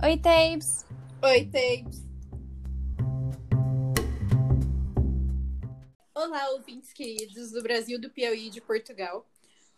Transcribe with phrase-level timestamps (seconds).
[0.00, 0.86] Oi, Tapes!
[1.24, 2.06] Oi, Tapes!
[6.14, 9.26] Olá, ouvintes queridos do Brasil, do Piauí e de Portugal.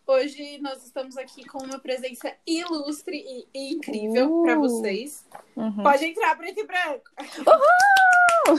[0.05, 3.17] Hoje nós estamos aqui com uma presença ilustre
[3.51, 5.27] e, incrível uh, para vocês.
[5.55, 5.81] Uhum.
[5.81, 7.09] Pode entrar preto e branco.
[8.45, 8.57] Uhul!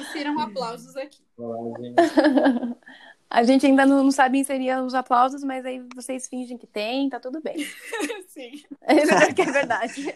[0.00, 1.22] Insiram aplausos aqui.
[1.38, 1.94] Olá, gente.
[3.30, 7.08] A gente ainda não, não, sabe inserir os aplausos, mas aí vocês fingem que tem,
[7.08, 7.58] tá tudo bem.
[8.26, 8.54] Sim.
[8.54, 10.14] Isso é que é verdade.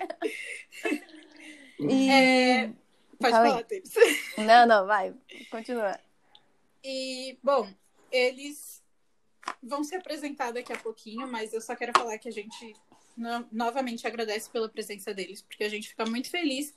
[1.79, 2.11] E...
[2.11, 2.73] É...
[3.17, 3.95] Pode Fala falar, Tênis.
[4.37, 5.15] Não, não, vai.
[5.49, 5.99] Continua.
[6.83, 7.67] E, bom,
[8.11, 8.83] eles
[9.63, 12.75] vão se apresentar daqui a pouquinho, mas eu só quero falar que a gente
[13.17, 16.75] no, novamente agradece pela presença deles, porque a gente fica muito feliz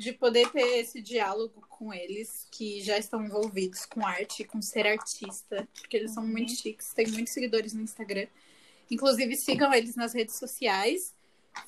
[0.00, 4.86] de poder ter esse diálogo com eles que já estão envolvidos com arte, com ser
[4.86, 6.56] artista, porque eles são muito uhum.
[6.56, 8.26] chiques, têm muitos seguidores no Instagram.
[8.90, 11.14] Inclusive, sigam eles nas redes sociais.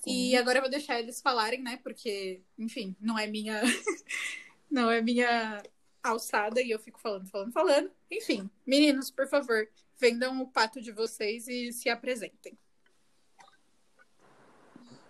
[0.00, 0.10] Sim.
[0.10, 1.78] E agora eu vou deixar eles falarem, né?
[1.82, 3.60] Porque, enfim, não é minha.
[4.70, 5.62] não é minha
[6.02, 7.90] alçada e eu fico falando, falando, falando.
[8.10, 9.68] Enfim, meninos, por favor,
[10.00, 12.56] vendam o pato de vocês e se apresentem.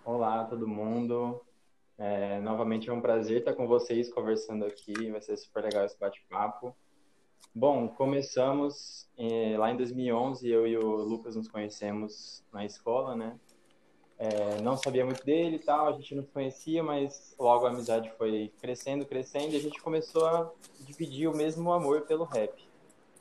[0.04, 1.40] Olá, todo mundo.
[2.04, 5.96] É, novamente é um prazer estar com vocês conversando aqui, vai ser super legal esse
[5.96, 6.74] bate-papo.
[7.54, 13.38] Bom, começamos eh, lá em 2011, eu e o Lucas nos conhecemos na escola, né?
[14.18, 18.10] É, não sabia muito dele e tal, a gente não conhecia, mas logo a amizade
[18.18, 20.50] foi crescendo, crescendo, e a gente começou a
[20.80, 22.68] dividir o mesmo amor pelo rap.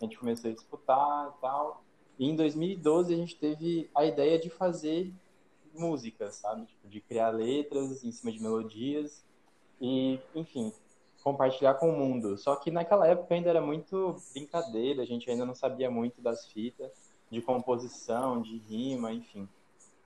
[0.01, 1.83] A gente começou a disputar e tal.
[2.17, 5.13] E em 2012 a gente teve a ideia de fazer
[5.73, 6.65] música, sabe?
[6.65, 9.23] Tipo, de criar letras em cima de melodias
[9.79, 10.71] e, enfim,
[11.23, 12.37] compartilhar com o mundo.
[12.37, 16.45] Só que naquela época ainda era muito brincadeira, a gente ainda não sabia muito das
[16.47, 16.91] fitas,
[17.29, 19.47] de composição, de rima, enfim.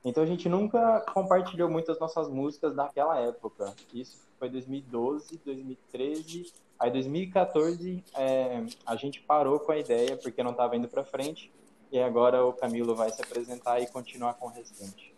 [0.04, 3.74] Então a gente nunca compartilhou muito as nossas músicas naquela época.
[3.92, 10.52] Isso foi 2012, 2013, aí 2014 é, a gente parou com a ideia porque não
[10.52, 11.50] estava indo para frente
[11.90, 15.15] e agora o Camilo vai se apresentar e continuar com o restante.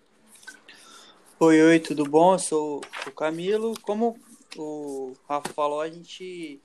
[1.41, 2.35] Oi, oi, tudo bom?
[2.35, 3.73] Eu sou o Camilo.
[3.83, 4.19] Como
[4.57, 6.61] o Rafa falou, a gente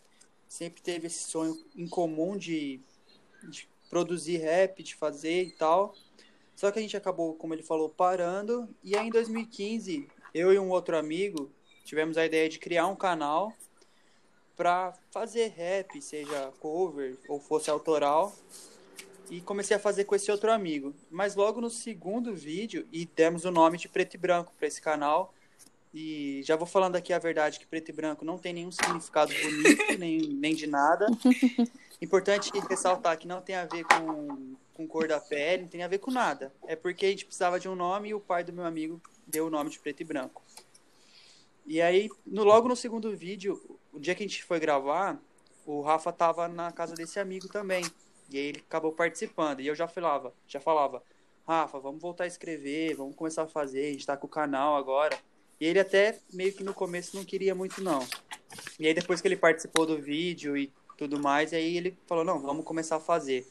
[0.47, 2.81] sempre teve esse sonho em comum de,
[3.43, 5.93] de produzir rap, de fazer e tal.
[6.55, 8.67] Só que a gente acabou, como ele falou, parando.
[8.83, 11.51] E aí em 2015, eu e um outro amigo
[11.85, 13.53] tivemos a ideia de criar um canal
[14.55, 18.33] para fazer rap, seja cover ou fosse autoral
[19.29, 20.93] e comecei a fazer com esse outro amigo.
[21.09, 24.81] Mas logo no segundo vídeo, e demos o nome de Preto e Branco para esse
[24.81, 25.33] canal.
[25.93, 29.31] E já vou falando aqui a verdade que preto e branco não tem nenhum significado
[29.31, 31.05] bonito, nem, nem de nada.
[32.01, 35.87] Importante ressaltar que não tem a ver com, com cor da pele, não tem a
[35.87, 36.51] ver com nada.
[36.65, 39.45] É porque a gente precisava de um nome e o pai do meu amigo deu
[39.45, 40.41] o nome de preto e branco.
[41.63, 43.61] E aí, no, logo no segundo vídeo,
[43.91, 45.21] o dia que a gente foi gravar,
[45.63, 47.85] o Rafa tava na casa desse amigo também.
[48.33, 49.59] E aí ele acabou participando.
[49.59, 51.03] E eu já falava, já falava,
[51.47, 54.75] Rafa, vamos voltar a escrever, vamos começar a fazer, a gente tá com o canal
[54.75, 55.15] agora.
[55.61, 57.99] E ele até meio que no começo não queria muito, não.
[58.79, 62.41] E aí depois que ele participou do vídeo e tudo mais, aí ele falou, não,
[62.41, 63.47] vamos começar a fazer.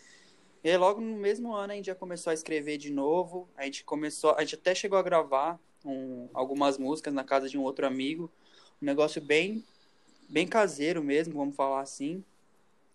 [0.64, 3.48] E aí logo no mesmo ano a gente já começou a escrever de novo.
[3.56, 7.56] A gente começou, a gente até chegou a gravar um, algumas músicas na casa de
[7.56, 8.28] um outro amigo.
[8.82, 9.64] Um negócio bem,
[10.28, 12.24] bem caseiro mesmo, vamos falar assim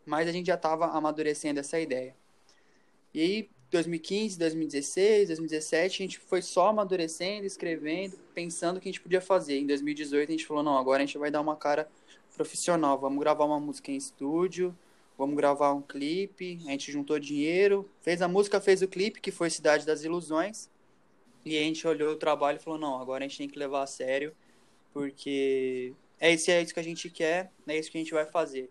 [0.08, 2.16] mas a gente já estava amadurecendo essa ideia.
[3.14, 8.92] E aí, 2015, 2016, 2017, a gente foi só amadurecendo, escrevendo, pensando o que a
[8.92, 9.60] gente podia fazer.
[9.60, 11.90] Em 2018, a gente falou: não, agora a gente vai dar uma cara
[12.36, 14.74] profissional, vamos gravar uma música em estúdio,
[15.18, 16.60] vamos gravar um clipe.
[16.66, 20.70] A gente juntou dinheiro, fez a música, fez o clipe, que foi Cidade das Ilusões.
[21.44, 23.84] E a gente olhou o trabalho e falou: não, agora a gente tem que levar
[23.84, 24.34] a sério,
[24.94, 28.26] porque é isso, é isso que a gente quer, é isso que a gente vai
[28.26, 28.70] fazer.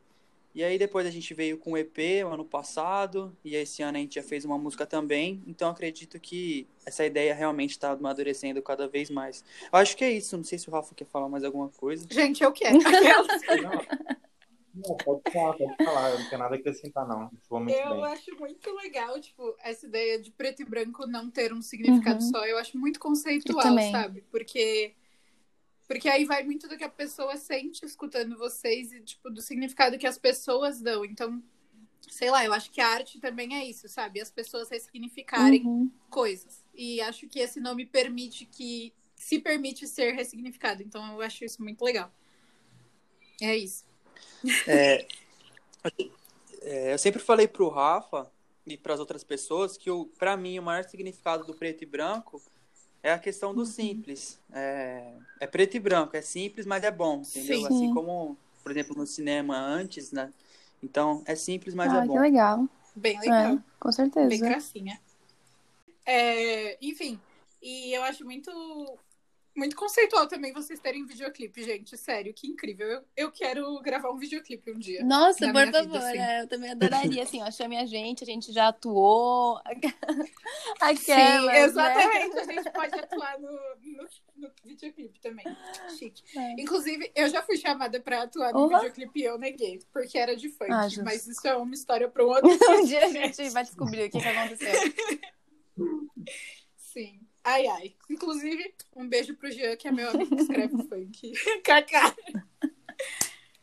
[0.57, 4.01] E aí depois a gente veio com o EP ano passado, e esse ano a
[4.01, 8.89] gente já fez uma música também, então acredito que essa ideia realmente está amadurecendo cada
[8.89, 9.45] vez mais.
[9.71, 12.07] Eu acho que é isso, não sei se o Rafa quer falar mais alguma coisa.
[12.11, 12.79] Gente, eu quero.
[14.77, 17.31] Não, pode falar, pode falar, eu não tenho nada a acrescentar, não.
[17.51, 18.05] eu bem.
[18.05, 22.31] acho muito legal, tipo, essa ideia de preto e branco não ter um significado uhum.
[22.31, 22.45] só.
[22.45, 24.23] Eu acho muito conceitual, sabe?
[24.31, 24.93] Porque
[25.87, 29.99] porque aí vai muito do que a pessoa sente escutando vocês e, tipo, do significado
[29.99, 31.05] que as pessoas dão.
[31.05, 31.43] Então,
[32.01, 34.21] sei lá, eu acho que a arte também é isso, sabe?
[34.21, 35.91] As pessoas ressignificarem uhum.
[36.11, 36.65] coisas.
[36.75, 40.83] E acho que esse nome permite que se permite ser ressignificado.
[40.83, 42.13] Então eu acho isso muito legal.
[43.41, 43.85] É isso.
[44.67, 45.07] É,
[46.63, 48.31] é, eu sempre falei pro Rafa
[48.67, 52.43] e para as outras pessoas que para mim o maior significado do preto e branco
[53.07, 54.39] é a questão do simples.
[54.53, 57.59] É, é preto e branco, é simples, mas é bom, entendeu?
[57.59, 57.67] Sim.
[57.67, 60.33] Assim como, por exemplo, no cinema antes, né?
[60.83, 62.19] Então, é simples, mas ah, é que bom.
[62.19, 62.69] legal.
[62.97, 63.55] Bem legal.
[63.55, 64.29] É, com certeza.
[64.29, 65.01] Bem gracinha.
[66.05, 67.21] É, enfim,
[67.63, 68.51] e eu acho muito
[69.57, 71.97] muito conceitual também vocês terem videoclipe, gente.
[71.97, 72.87] Sério, que incrível.
[72.87, 75.03] Eu, eu quero gravar um videoclipe um dia.
[75.05, 76.19] Nossa, por favor, assim.
[76.19, 79.59] é, eu também adoraria, assim, ó, chame a gente, a gente já atuou.
[80.81, 81.61] Aquelas, Sim, né?
[81.63, 82.39] exatamente.
[82.39, 85.45] A gente pode atuar no, no, no videoclipe também.
[85.99, 86.23] Chique.
[86.39, 86.61] É.
[86.61, 88.69] Inclusive, eu já fui chamada pra atuar no Uhum.
[88.69, 90.71] videoclipe e eu neguei, porque era de funk.
[90.73, 94.05] Ah, mas isso é uma história para um outro Um dia a gente vai descobrir
[94.07, 94.73] o que, que aconteceu.
[96.77, 97.26] Sim.
[97.47, 97.95] Ai, ai.
[98.11, 101.33] Inclusive, um beijo pro Jean, que é meu amigo que escreve funk.
[101.63, 102.13] Cacá.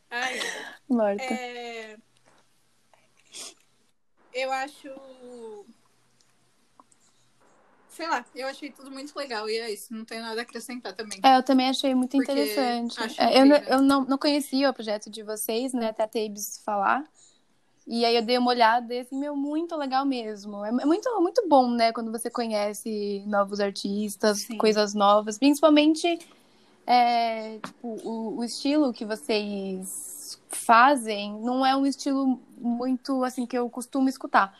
[0.09, 0.75] Ai, ai.
[0.87, 1.21] Morta.
[1.21, 1.97] É...
[4.33, 4.87] Eu acho.
[7.89, 10.93] Sei lá, eu achei tudo muito legal e é isso, não tenho nada a acrescentar
[10.95, 11.19] também.
[11.21, 12.97] É, eu também achei muito Porque interessante.
[13.19, 15.89] É, eu, eu não, não conhecia o projeto de vocês, né?
[15.89, 17.03] Até a Tabes falar.
[17.85, 20.63] E aí eu dei uma olhada e assim, meu, muito legal mesmo.
[20.63, 21.91] É é muito, muito bom, né?
[21.91, 24.57] Quando você conhece novos artistas, Sim.
[24.57, 25.37] coisas novas.
[25.37, 26.19] Principalmente,
[26.87, 33.57] é, tipo, o, o estilo que vocês fazem não é um estilo muito, assim, que
[33.57, 34.57] eu costumo escutar.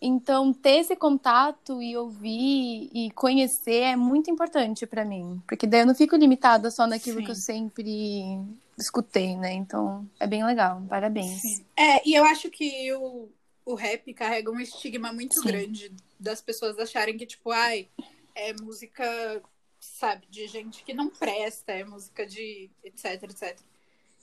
[0.00, 5.80] Então, ter esse contato e ouvir e conhecer é muito importante pra mim, porque daí
[5.80, 7.24] eu não fico limitada só naquilo Sim.
[7.24, 8.38] que eu sempre
[8.78, 9.52] escutei, né?
[9.54, 10.82] Então, é bem legal.
[10.88, 11.40] Parabéns.
[11.40, 11.64] Sim.
[11.76, 13.28] É, e eu acho que o,
[13.64, 15.46] o rap carrega um estigma muito Sim.
[15.46, 17.88] grande das pessoas acharem que, tipo, ai,
[18.34, 19.42] é música,
[19.80, 23.58] sabe, de gente que não presta, é música de etc, etc.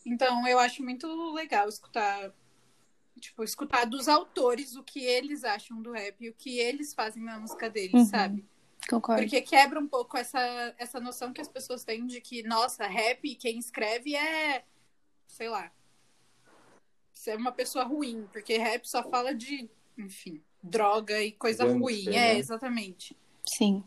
[0.06, 2.31] Então, eu acho muito legal escutar,
[3.19, 7.24] tipo, escutar dos autores o que eles acham do rap e o que eles fazem
[7.24, 8.06] na música deles, Uhum.
[8.06, 8.45] sabe?
[8.89, 9.21] Concordo.
[9.21, 10.39] Porque quebra um pouco essa,
[10.77, 14.65] essa noção que as pessoas têm de que, nossa, rap, quem escreve é,
[15.27, 15.71] sei lá,
[17.13, 22.06] você é uma pessoa ruim, porque rap só fala de, enfim, droga e coisa ruim.
[22.09, 22.33] né?
[22.33, 23.16] É, exatamente.
[23.45, 23.83] Sim.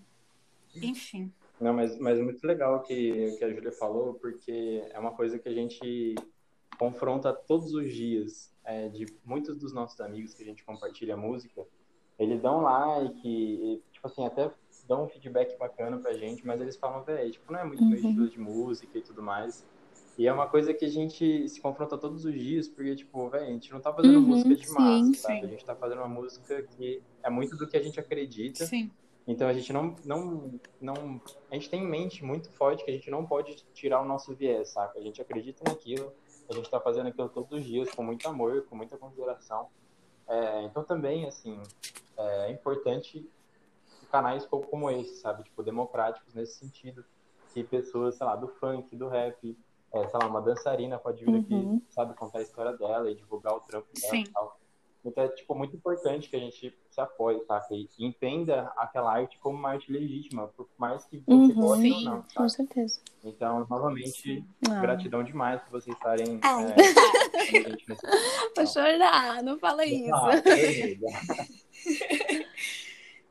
[0.75, 1.31] Enfim.
[1.61, 5.39] Não, mas, mas muito legal o que, que a Júlia falou, porque é uma coisa
[5.39, 6.15] que a gente
[6.79, 8.51] confronta todos os dias.
[8.67, 11.65] É, de muitos dos nossos amigos que a gente compartilha música,
[12.19, 14.51] eles dão like, e, tipo assim, até
[14.89, 17.99] dão um feedback bacana pra gente, mas eles falam, velho, tipo, não é muito meu
[17.99, 18.09] Uhum.
[18.09, 19.65] estilo de música e tudo mais.
[20.19, 23.45] E é uma coisa que a gente se confronta todos os dias, porque, tipo, velho,
[23.47, 25.41] a gente não tá fazendo Uhum, música de sim, massa, sabe?
[25.41, 25.45] sim.
[25.47, 28.65] A gente tá fazendo uma música que é muito do que a gente acredita.
[28.65, 28.91] Sim.
[29.29, 31.21] Então a gente não, não, não,
[31.51, 34.35] a gente tem em mente muito forte que a gente não pode tirar o nosso
[34.35, 34.99] viés, saca?
[34.99, 36.13] A gente acredita naquilo,
[36.49, 39.69] a gente está fazendo aquilo todos os dias com muito amor, com muita consideração.
[40.29, 41.61] É, então também, assim,
[42.17, 43.29] é importante
[44.11, 45.43] canais co- como esse, sabe?
[45.45, 47.05] Tipo, democráticos nesse sentido,
[47.53, 49.59] que pessoas, sei lá, do funk, do rap,
[49.93, 51.41] é, sei lá, uma dançarina pode vir Uhum.
[51.41, 54.23] aqui, sabe, contar a história dela e divulgar o trampo dela Sim.
[54.23, 54.61] e tal.
[55.05, 57.75] Então é, tipo, muito importante que a gente se apoie, saca?
[57.75, 61.55] E entenda aquela arte como uma arte legítima, por mais que você Uhum.
[61.55, 62.05] goste ou Sim.
[62.07, 62.53] não, Com sabe?
[62.53, 63.01] certeza.
[63.23, 66.63] Então, novamente, Ah, gratidão demais por vocês estarem Ah.
[66.63, 66.75] é,
[67.53, 68.07] com a gente nesse
[68.57, 70.15] vou chorar, não fala isso.
[70.15, 71.07] Ah, beleza.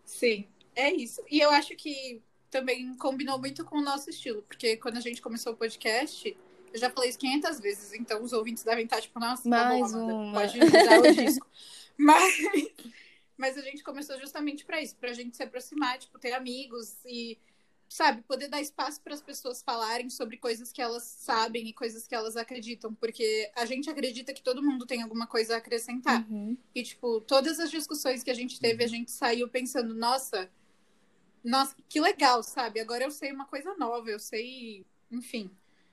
[0.06, 0.48] Sim.
[0.76, 1.22] É isso.
[1.30, 2.22] E eu acho que
[2.52, 6.38] também combinou muito com o nosso estilo, porque quando a gente começou o podcast,
[6.74, 9.92] eu já falei isso 500 vezes, então os ouvintes devem estar tipo, nossa, tá Mais
[9.92, 10.34] bom, Amanda, uma.
[10.40, 11.48] pode mudar o disco.
[11.98, 12.34] Mas,
[13.38, 17.38] mas a gente começou justamente para isso, pra gente se aproximar, tipo, ter amigos e,
[17.90, 22.08] sabe, poder dar espaço para as pessoas falarem sobre coisas que elas sabem e coisas
[22.08, 26.26] que elas acreditam, porque a gente acredita que todo mundo tem alguma coisa a acrescentar.
[26.30, 26.58] Uhum.
[26.74, 30.50] E, tipo, todas as discussões que a gente teve, a gente saiu pensando, nossa,
[31.44, 32.80] nossa, que legal, sabe?
[32.80, 35.52] Agora eu sei uma coisa nova, eu sei, enfim,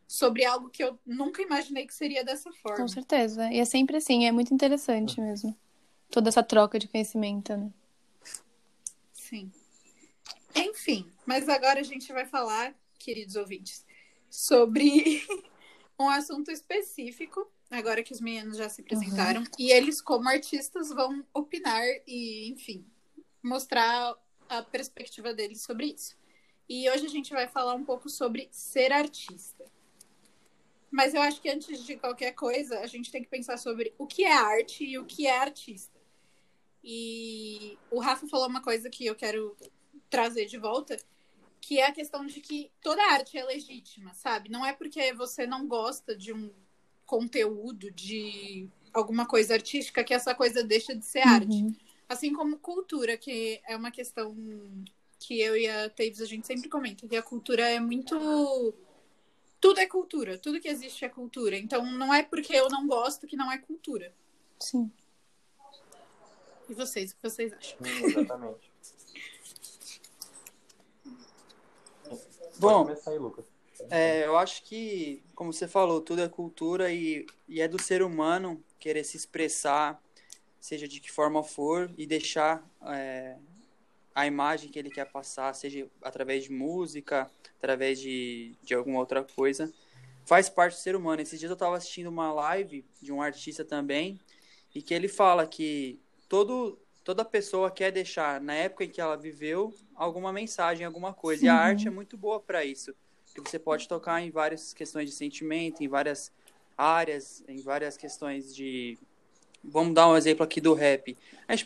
[0.08, 2.78] sobre algo que eu nunca imaginei que seria dessa forma.
[2.78, 3.52] Com certeza.
[3.52, 5.56] E é sempre assim, é muito interessante mesmo.
[6.12, 7.72] Toda essa troca de conhecimento, né?
[9.14, 9.50] Sim.
[10.54, 13.86] Enfim, mas agora a gente vai falar, queridos ouvintes,
[14.28, 15.26] sobre
[15.98, 21.24] um assunto específico, agora que os meninos já se apresentaram, e eles, como artistas, vão
[21.32, 22.86] opinar e, enfim,
[23.42, 24.14] mostrar
[24.50, 26.14] a perspectiva deles sobre isso.
[26.68, 29.64] E hoje a gente vai falar um pouco sobre ser artista.
[30.90, 34.06] Mas eu acho que antes de qualquer coisa, a gente tem que pensar sobre o
[34.06, 35.91] que é arte e o que é artista.
[36.84, 39.56] E o Rafa falou uma coisa que eu quero
[40.10, 40.96] trazer de volta,
[41.60, 44.50] que é a questão de que toda arte é legítima, sabe?
[44.50, 46.50] Não é porque você não gosta de um
[47.06, 51.62] conteúdo, de alguma coisa artística, que essa coisa deixa de ser arte.
[51.62, 51.74] Uhum.
[52.08, 54.34] Assim como cultura, que é uma questão
[55.18, 58.74] que eu e a Taves a gente sempre comenta, que a cultura é muito.
[59.60, 61.56] Tudo é cultura, tudo que existe é cultura.
[61.56, 64.12] Então não é porque eu não gosto que não é cultura.
[64.58, 64.90] Sim.
[66.72, 67.78] E vocês, o que vocês acham?
[67.84, 68.72] Sim, exatamente.
[72.58, 73.44] Bom, começar aí, Lucas.
[73.90, 78.02] É, eu acho que, como você falou, tudo é cultura e, e é do ser
[78.02, 80.02] humano querer se expressar,
[80.58, 83.36] seja de que forma for, e deixar é,
[84.14, 89.22] a imagem que ele quer passar, seja através de música, através de, de alguma outra
[89.22, 89.70] coisa,
[90.24, 91.20] faz parte do ser humano.
[91.20, 94.18] Esses dias eu estava assistindo uma live de um artista também,
[94.74, 96.00] e que ele fala que
[96.32, 101.44] todo, toda pessoa quer deixar, na época em que ela viveu, alguma mensagem, alguma coisa.
[101.44, 102.94] E a arte é muito boa para isso.
[103.34, 106.32] Porque você pode tocar em várias questões de sentimento, em várias
[106.74, 108.98] áreas, em várias questões de.
[109.62, 111.18] Vamos dar um exemplo aqui do rap.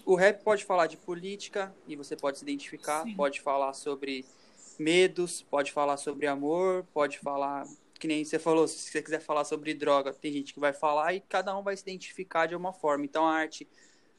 [0.04, 3.14] O rap pode falar de política e você pode se identificar, Sim.
[3.14, 4.24] pode falar sobre
[4.76, 7.64] medos, pode falar sobre amor, pode falar.
[8.00, 11.14] Que nem você falou, se você quiser falar sobre droga, tem gente que vai falar
[11.14, 13.04] e cada um vai se identificar de uma forma.
[13.04, 13.66] Então a arte,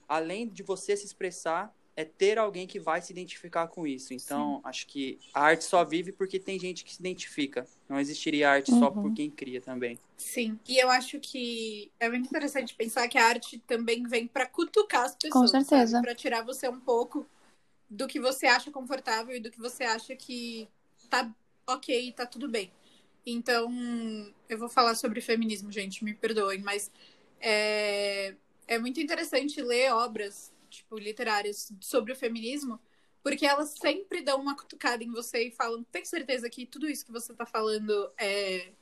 [0.07, 4.13] além de você se expressar, é ter alguém que vai se identificar com isso.
[4.13, 7.67] Então, acho que a arte só vive porque tem gente que se identifica.
[7.89, 9.03] Não existiria arte só Uhum.
[9.03, 9.97] por quem cria também.
[10.15, 14.45] Sim, e eu acho que é muito interessante pensar que a arte também vem para
[14.45, 15.51] cutucar as pessoas.
[15.51, 16.01] certeza.
[16.01, 17.25] Para tirar você um pouco
[17.89, 20.67] do que você acha confortável e do que você acha que
[21.09, 21.33] tá
[21.67, 22.71] ok, tá tudo bem.
[23.25, 23.71] Então,
[24.47, 26.91] eu vou falar sobre feminismo, gente, me perdoem, mas
[27.41, 28.35] é,
[28.67, 32.79] é muito interessante ler obras, tipo, literárias sobre o feminismo,
[33.23, 37.05] porque elas sempre dão uma cutucada em você e falam: tem certeza que tudo isso
[37.05, 38.73] que você tá falando é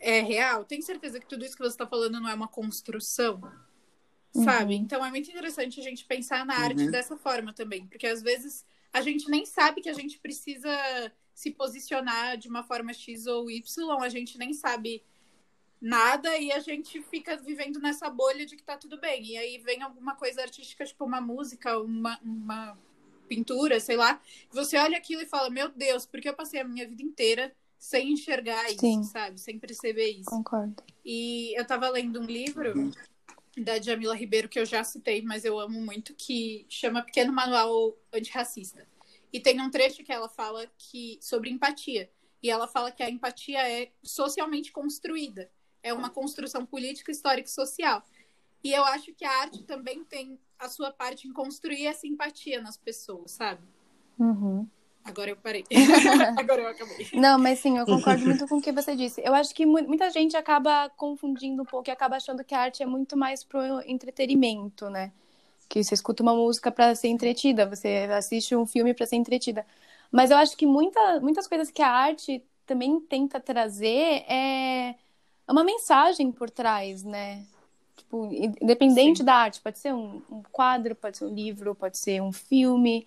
[0.00, 0.64] é real?
[0.64, 3.40] Tem certeza que tudo isso que você está falando não é uma construção?
[4.32, 4.74] Sabe?
[4.74, 4.82] Uhum.
[4.82, 6.64] Então é muito interessante a gente pensar na Uhum.
[6.64, 10.70] arte dessa forma também, porque às vezes a gente nem sabe que a gente precisa
[11.34, 15.02] se posicionar de uma forma X ou Y, a gente nem sabe
[15.80, 19.24] nada e a gente fica vivendo nessa bolha de que tá tudo bem.
[19.26, 22.78] E aí vem alguma coisa artística, tipo uma música, uma, uma
[23.28, 26.86] pintura, sei lá, você olha aquilo e fala: Meu Deus, porque eu passei a minha
[26.88, 29.02] vida inteira sem enxergar isso, Sim.
[29.04, 29.40] sabe?
[29.40, 30.30] Sem perceber isso.
[30.30, 30.82] Concordo.
[31.04, 32.92] E eu tava lendo um livro
[33.56, 37.96] da Jamila Ribeiro, que eu já citei, mas eu amo muito, que chama Pequeno Manual
[38.12, 38.86] Antirracista.
[39.32, 42.10] E tem um trecho que ela fala que sobre empatia.
[42.42, 45.50] E ela fala que a empatia é socialmente construída.
[45.86, 48.02] É uma construção política, histórica e social.
[48.64, 52.60] E eu acho que a arte também tem a sua parte em construir essa empatia
[52.60, 53.62] nas pessoas, sabe?
[54.18, 54.66] Uhum.
[55.04, 55.64] Agora eu parei.
[56.36, 57.08] Agora eu acabei.
[57.14, 59.22] Não, mas sim, eu concordo muito com o que você disse.
[59.24, 62.58] Eu acho que mu- muita gente acaba confundindo um pouco e acaba achando que a
[62.62, 65.12] arte é muito mais pro entretenimento, né?
[65.68, 69.64] Que você escuta uma música para ser entretida, você assiste um filme para ser entretida.
[70.10, 74.96] Mas eu acho que muita, muitas coisas que a arte também tenta trazer é
[75.52, 77.44] uma mensagem por trás, né?
[77.96, 78.28] Tipo,
[78.62, 79.24] independente Sim.
[79.24, 83.06] da arte, pode ser um, um quadro, pode ser um livro, pode ser um filme.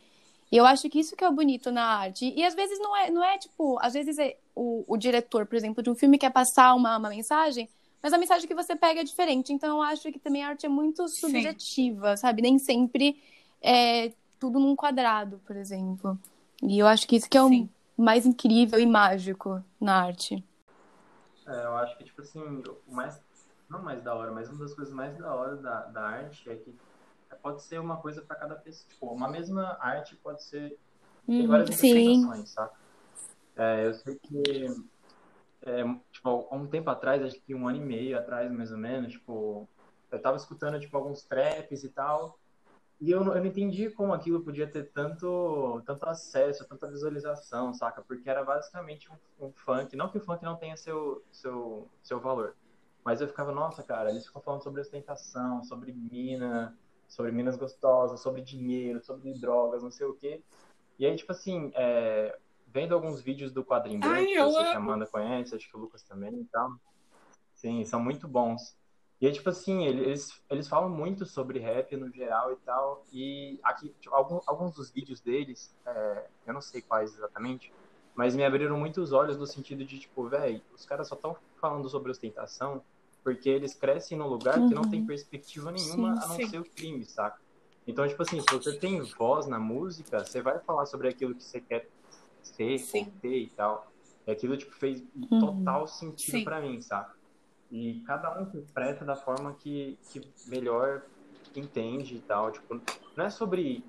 [0.52, 2.34] E eu acho que isso que é o bonito na arte.
[2.36, 5.56] E às vezes não é, não é tipo, às vezes é o, o diretor, por
[5.56, 7.70] exemplo, de um filme quer passar uma, uma mensagem,
[8.02, 9.54] mas a mensagem que você pega é diferente.
[9.54, 11.22] Então eu acho que também a arte é muito Sim.
[11.22, 12.42] subjetiva, sabe?
[12.42, 13.22] Nem sempre
[13.62, 16.18] é tudo num quadrado, por exemplo.
[16.64, 17.70] E eu acho que isso que é o Sim.
[17.96, 20.44] mais incrível e mágico na arte.
[21.50, 22.42] É, eu acho que, tipo assim,
[22.88, 23.22] o mais.
[23.70, 26.56] Não mais da hora, mas uma das coisas mais da hora da, da arte é
[26.58, 26.76] que
[27.42, 28.90] pode ser uma coisa para cada pessoa.
[28.90, 30.78] Tipo, uma mesma arte pode ser.
[31.38, 32.74] Tem Uhum, várias interpretações, sabe?
[33.58, 34.68] É, eu sei que.
[35.62, 38.78] é, tipo, há um tempo atrás, acho que um ano e meio atrás, mais ou
[38.78, 39.70] menos, tipo,
[40.12, 42.40] eu tava escutando, tipo, alguns traps e tal.
[43.02, 47.74] E eu não, eu não entendi como aquilo podia ter tanto, tanto acesso, tanta visualização,
[47.74, 48.02] saca?
[48.02, 49.96] Porque era basicamente um, um funk.
[49.96, 52.56] Não que o funk não tenha seu, seu, seu valor.
[53.04, 56.78] Mas eu ficava, nossa, cara, eles ficam falando sobre ostentação, sobre mina,
[57.08, 60.44] sobre minas gostosas, sobre dinheiro, sobre drogas, não sei o quê.
[60.98, 62.38] E aí, tipo assim, é,
[62.68, 64.78] vendo alguns vídeos do Quadrinho Ai, que eu sei que a.
[64.78, 66.72] Amanda conhece, acho que o Lucas também e tal.
[67.56, 68.78] Sim, são muito bons.
[69.22, 73.06] E aí, tipo assim, eles, eles falam muito sobre rap no geral e tal.
[73.12, 77.76] E aqui, tipo, algum- alguns dos vídeos deles, é, eu não sei quais exatamente,
[78.16, 81.38] mas me abriram muito os olhos no sentido de, tipo, velho, os caras só estão
[81.60, 82.86] falando sobre ostentação
[83.24, 84.90] porque eles crescem num lugar que não Uhum.
[84.90, 86.42] tem perspectiva nenhuma Sim, a não sim.
[86.42, 87.38] ser o crime, saca?
[87.86, 91.44] Então, tipo assim, se você tem voz na música, você vai falar sobre aquilo que
[91.44, 91.90] você quer
[92.42, 93.94] ser, ter e tal.
[94.28, 95.40] E aquilo, tipo, fez Uhum.
[95.40, 97.14] total sentido pra mim, saca?
[97.72, 101.04] E cada um interpreta da forma que, que melhor
[101.56, 102.52] entende e tal.
[102.52, 102.82] Tipo,
[103.16, 103.84] não é sobre,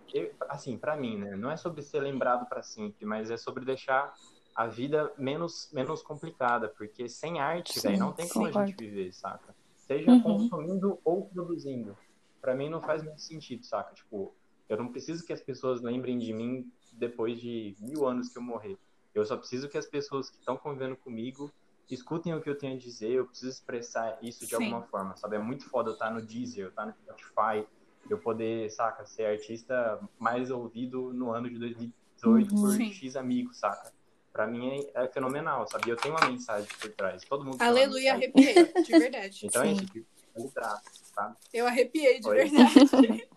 [0.48, 1.36] assim, para mim, né?
[1.36, 4.12] Não é sobre ser lembrado para sempre, mas é sobre deixar
[4.54, 9.12] a vida menos, menos complicada, porque sem arte, velho, não tem como a gente viver,
[9.12, 9.54] saca?
[9.76, 10.20] Seja uhum.
[10.20, 11.96] consumindo ou produzindo.
[12.40, 13.94] Para mim não faz muito sentido, saca?
[13.94, 14.34] Tipo,
[14.68, 18.42] eu não preciso que as pessoas lembrem de mim depois de mil anos que eu
[18.42, 18.78] morrer.
[19.14, 21.50] Eu só preciso que as pessoas que estão convivendo comigo
[21.94, 24.64] escutem o que eu tenho a dizer, eu preciso expressar isso de Sim.
[24.64, 25.36] alguma forma, sabe?
[25.36, 27.66] É muito foda eu estar no Deezer, eu estar no Spotify,
[28.08, 32.60] eu poder, saca, ser artista mais ouvido no ano de 2018 uhum.
[32.60, 32.92] por Sim.
[32.92, 33.92] X amigos, saca?
[34.32, 35.90] Pra mim é, é, fenomenal, sabe?
[35.90, 37.24] Eu tenho uma mensagem por trás.
[37.24, 39.46] Todo mundo Aleluia, arrepiei, de verdade.
[39.46, 39.68] então Sim.
[39.68, 40.06] é isso, tipo,
[40.36, 40.82] é traço,
[41.14, 41.36] sabe?
[41.52, 42.36] Eu arrepiei, de Oi?
[42.36, 43.28] verdade.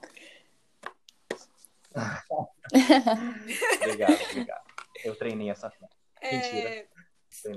[3.82, 4.64] obrigado, obrigado.
[5.04, 5.88] Eu treinei essa fé.
[6.22, 6.36] É...
[6.36, 6.93] Mentira.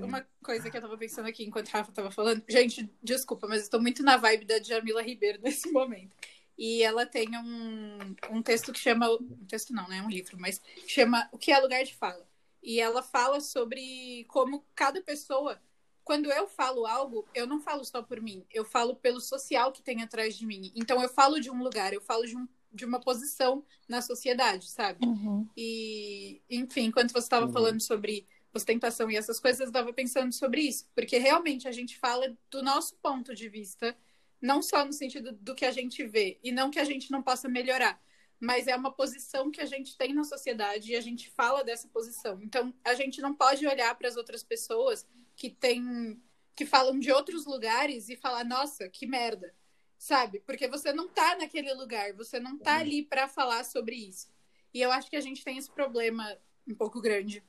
[0.02, 2.42] Uma coisa que eu tava pensando aqui enquanto a Rafa tava falando.
[2.48, 6.16] Gente, desculpa, mas eu tô muito na vibe da Jamila Ribeiro nesse momento.
[6.58, 7.98] E ela tem um,
[8.30, 9.10] um texto que chama.
[9.10, 9.98] Um texto não, né?
[9.98, 12.26] É um livro, mas chama O que é Lugar de Fala.
[12.62, 15.60] E ela fala sobre como cada pessoa.
[16.02, 19.82] Quando eu falo algo, eu não falo só por mim, eu falo pelo social que
[19.82, 20.72] tem atrás de mim.
[20.74, 24.68] Então eu falo de um lugar, eu falo de um de uma posição na sociedade,
[24.68, 25.04] sabe?
[25.04, 25.48] Uhum.
[25.56, 27.52] E, enfim, enquanto você estava uhum.
[27.52, 28.26] falando sobre
[28.56, 32.62] ostentação e essas coisas, eu estava pensando sobre isso, porque realmente a gente fala do
[32.62, 33.96] nosso ponto de vista,
[34.40, 37.22] não só no sentido do que a gente vê, e não que a gente não
[37.22, 38.00] possa melhorar,
[38.38, 41.88] mas é uma posição que a gente tem na sociedade e a gente fala dessa
[41.88, 42.40] posição.
[42.42, 46.20] Então, a gente não pode olhar para as outras pessoas que têm
[46.54, 49.54] que falam de outros lugares e falar, nossa, que merda
[49.98, 50.40] sabe?
[50.40, 52.80] Porque você não tá naquele lugar, você não tá uhum.
[52.80, 54.28] ali para falar sobre isso.
[54.72, 56.36] E eu acho que a gente tem esse problema
[56.66, 57.42] um pouco grande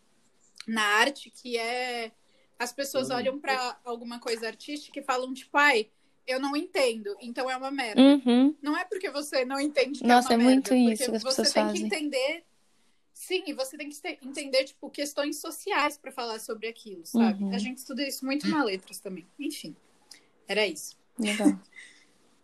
[0.67, 2.11] na arte, que é
[2.59, 3.15] as pessoas uhum.
[3.15, 5.89] olham para alguma coisa artística e falam tipo, ai,
[6.25, 8.01] eu não entendo, então é uma merda.
[8.01, 8.55] Uhum.
[8.61, 11.17] Não é porque você não entende que Nossa, é uma é merda, muito isso que
[11.17, 11.73] as você tem fazem.
[11.73, 12.43] que entender
[13.17, 17.43] Sim, e você tem que entender, tipo, questões sociais para falar sobre aquilo, sabe?
[17.43, 17.53] Uhum.
[17.53, 19.25] A gente estuda isso muito na letras também.
[19.39, 19.75] Enfim,
[20.47, 20.95] era isso.
[21.19, 21.49] Legal.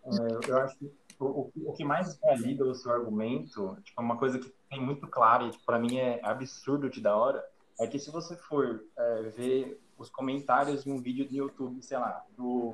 [0.05, 4.38] É, eu acho que o, o que mais valida o seu argumento, tipo, uma coisa
[4.38, 7.41] que tem muito clara e tipo, para mim é absurdo de da hora,
[7.79, 11.97] é que se você for é, ver os comentários de um vídeo do YouTube, sei
[11.97, 12.73] lá, do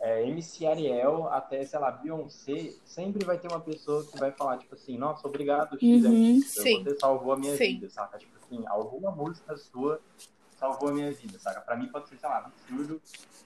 [0.00, 4.58] é, MC Ariel até, sei lá, Beyoncé, sempre vai ter uma pessoa que vai falar,
[4.58, 7.74] tipo assim, nossa, obrigado, X uhum, você salvou a minha sim.
[7.74, 8.18] vida, saca?
[8.18, 10.00] Tipo assim, alguma música sua
[10.58, 11.60] salvou a minha vida, saca?
[11.60, 13.00] Pra mim pode ser, sei lá, absurdo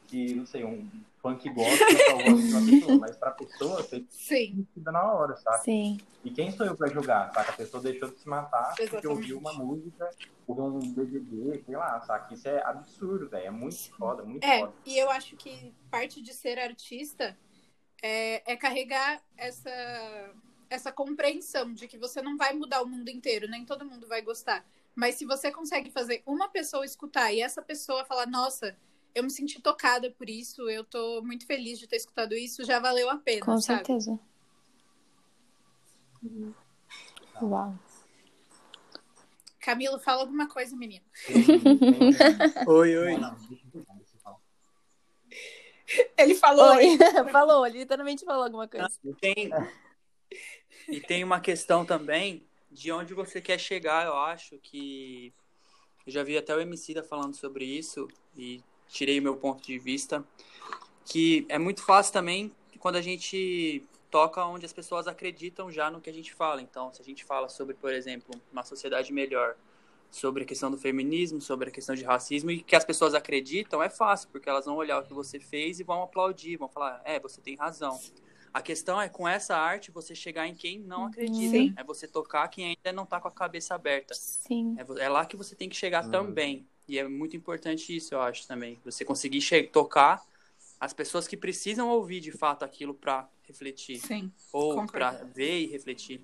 [0.07, 0.89] que, não sei, um
[1.25, 4.67] funk gosta salvou a vida de uma pessoa, mas pra pessoa, você Sim.
[4.75, 5.59] fica na hora, saca?
[5.59, 5.99] Sim.
[6.23, 7.51] E quem sou eu pra julgar, saca?
[7.51, 8.91] A pessoa deixou de se matar Exatamente.
[8.91, 10.11] porque ouviu uma música
[10.47, 12.35] por um DVD, sei lá, saca?
[12.35, 13.47] Isso é absurdo, velho.
[13.47, 14.75] É muito foda, muito é, foda.
[14.85, 17.37] E eu acho que parte de ser artista
[18.03, 19.71] é, é carregar essa
[20.71, 24.21] essa compreensão de que você não vai mudar o mundo inteiro, nem todo mundo vai
[24.23, 24.67] gostar.
[24.93, 28.77] Mas se você consegue fazer uma pessoa escutar e essa pessoa falar, nossa,
[29.15, 32.81] eu me senti tocada por isso, eu tô muito feliz de ter escutado isso, já
[32.81, 33.45] valeu a pena.
[33.45, 33.87] Com sabe?
[33.87, 34.19] certeza.
[36.23, 36.53] Uhum.
[37.43, 37.79] Uau.
[39.61, 41.05] Camilo, fala alguma coisa, menino.
[42.67, 43.15] oi, oi.
[46.19, 46.75] Ele falou.
[46.75, 46.99] Oi.
[47.31, 48.91] falou, ele literalmente falou alguma coisa.
[49.05, 49.51] E tem,
[50.89, 55.33] e tem uma questão também de onde você quer chegar, eu acho que
[56.07, 58.63] eu já vi até o Emicida falando sobre isso e
[58.95, 60.25] tirei o meu ponto de vista,
[61.05, 66.01] que é muito fácil também quando a gente toca onde as pessoas acreditam já no
[66.01, 66.63] que a gente fala.
[66.63, 69.57] Então, se a gente fala sobre, por exemplo, uma sociedade melhor,
[70.11, 73.83] sobre a questão do feminismo, sobre a questão de racismo e que as pessoas acreditam,
[73.83, 77.03] é fácil, porque elas vão olhar o que você fez e vão aplaudir, vão falar:
[77.05, 77.99] "É, você tem razão".
[78.53, 81.51] A questão é com essa arte você chegar em quem não acredita.
[81.51, 81.75] Sim.
[81.77, 84.15] É você tocar quem ainda não está com a cabeça aberta.
[84.15, 84.77] Sim.
[84.79, 86.11] É, é lá que você tem que chegar uhum.
[86.13, 86.65] também.
[86.87, 88.79] E é muito importante isso, eu acho também.
[88.85, 90.25] Você conseguir tocar
[90.79, 93.99] as pessoas que precisam ouvir de fato aquilo para refletir.
[93.99, 94.33] Sim.
[94.53, 96.21] Ou para ver e refletir.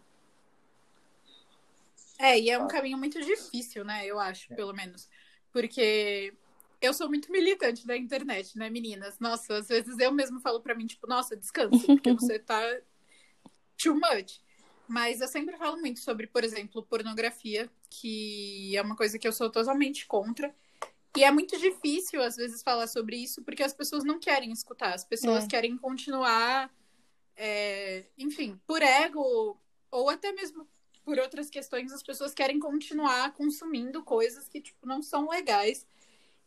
[2.19, 4.07] É, e é um caminho muito difícil, né?
[4.07, 4.57] Eu acho, é.
[4.57, 5.09] pelo menos.
[5.51, 6.35] Porque
[6.81, 9.19] eu sou muito militante da internet, né, meninas?
[9.19, 12.61] Nossa, às vezes eu mesmo falo para mim, tipo, nossa, descansa, porque você tá
[13.83, 14.41] too much.
[14.91, 19.33] Mas eu sempre falo muito sobre, por exemplo, pornografia, que é uma coisa que eu
[19.33, 20.53] sou totalmente contra.
[21.17, 24.93] E é muito difícil, às vezes, falar sobre isso, porque as pessoas não querem escutar.
[24.93, 25.47] As pessoas é.
[25.47, 26.75] querem continuar,
[27.37, 29.57] é, enfim, por ego,
[29.93, 30.69] ou até mesmo
[31.05, 35.87] por outras questões, as pessoas querem continuar consumindo coisas que, tipo, não são legais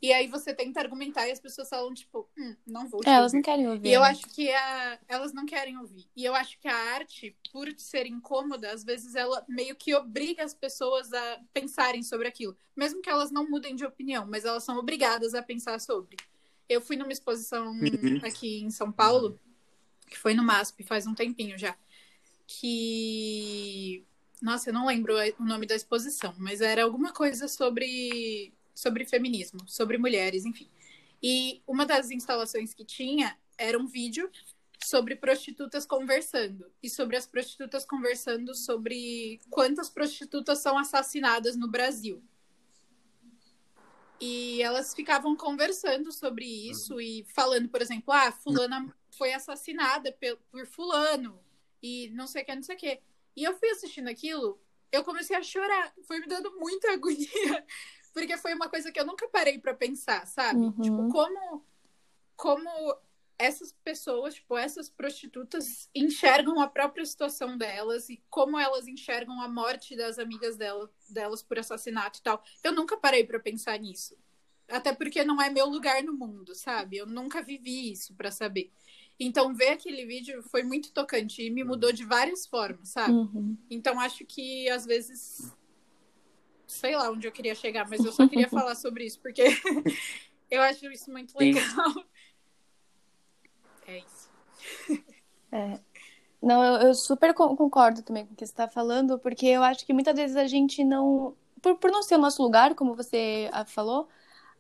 [0.04, 3.13] E aí você tenta argumentar e as pessoas falam, tipo, hum, não vou te É,
[3.13, 3.88] elas não querem ouvir.
[3.88, 5.00] E eu acho que a...
[5.08, 6.06] elas não querem ouvir.
[6.13, 10.44] E eu acho que a arte, por ser incômoda, às vezes ela meio que obriga
[10.44, 12.54] as pessoas a pensarem sobre aquilo.
[12.76, 16.18] Mesmo que elas não mudem de opinião, mas elas são obrigadas a pensar sobre.
[16.68, 18.20] Eu fui numa exposição Uhum.
[18.24, 19.39] aqui em São Paulo,
[20.10, 21.78] que foi no MASP, faz um tempinho já.
[22.46, 24.04] Que.
[24.42, 29.60] Nossa, eu não lembro o nome da exposição, mas era alguma coisa sobre, sobre feminismo,
[29.68, 30.70] sobre mulheres, enfim.
[31.22, 34.30] E uma das instalações que tinha era um vídeo
[34.84, 36.72] sobre prostitutas conversando.
[36.82, 42.22] E sobre as prostitutas conversando sobre quantas prostitutas são assassinadas no Brasil.
[44.20, 50.16] E elas ficavam conversando sobre isso e falando, por exemplo, ah, fulana foi assassinada
[50.52, 51.40] por fulano
[51.82, 53.00] e não sei o que, não sei o que.
[53.36, 54.60] E eu fui assistindo aquilo,
[54.92, 55.94] eu comecei a chorar.
[56.04, 57.66] Foi me dando muita agonia,
[58.13, 60.60] porque foi uma coisa que eu nunca parei pra pensar, sabe?
[60.60, 60.82] Uhum.
[60.82, 61.65] Tipo, como
[62.36, 62.69] como
[63.38, 69.47] essas pessoas, tipo, essas prostitutas enxergam a própria situação delas e como elas enxergam a
[69.47, 72.43] morte das amigas dela, delas por assassinato e tal.
[72.63, 74.15] Eu nunca parei pra pensar nisso.
[74.67, 76.97] Até porque não é meu lugar no mundo, sabe?
[76.97, 78.71] Eu nunca vivi isso pra saber.
[79.19, 83.13] Então, ver aquele vídeo foi muito tocante e me mudou de várias formas, sabe?
[83.13, 83.58] Uhum.
[83.69, 85.52] Então, acho que às vezes.
[86.67, 89.43] Sei lá onde eu queria chegar, mas eu só queria falar sobre isso, porque
[90.49, 91.54] eu acho isso muito Sim.
[91.54, 91.63] legal.
[93.86, 94.30] É isso.
[96.43, 99.63] Não, eu, eu super con- concordo também com o que você está falando, porque eu
[99.63, 101.34] acho que muitas vezes a gente não.
[101.62, 104.10] Por, por não ser o nosso lugar, como você ah, falou,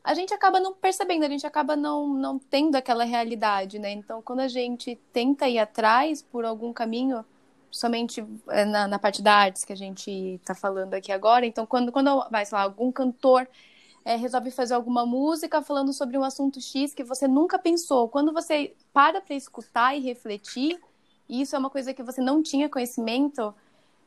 [0.01, 3.91] a gente acaba não percebendo, a gente acaba não, não tendo aquela realidade, né?
[3.91, 7.25] Então, quando a gente tenta ir atrás por algum caminho,
[7.73, 11.65] somente é, na, na parte da artes que a gente está falando aqui agora, então,
[11.65, 13.47] quando, quando vai, sei lá, algum cantor
[14.05, 18.31] é, resolve fazer alguma música falando sobre um assunto X que você nunca pensou, quando
[18.31, 20.79] você para para escutar e refletir
[21.27, 23.53] e isso é uma coisa que você não tinha conhecimento,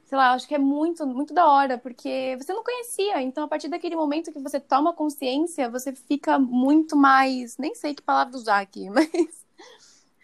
[0.05, 3.23] sei lá, acho que é muito, muito da hora, porque você não conhecia.
[3.23, 7.57] Então, a partir daquele momento que você toma consciência, você fica muito mais.
[7.59, 9.46] Nem sei que palavra usar aqui, mas.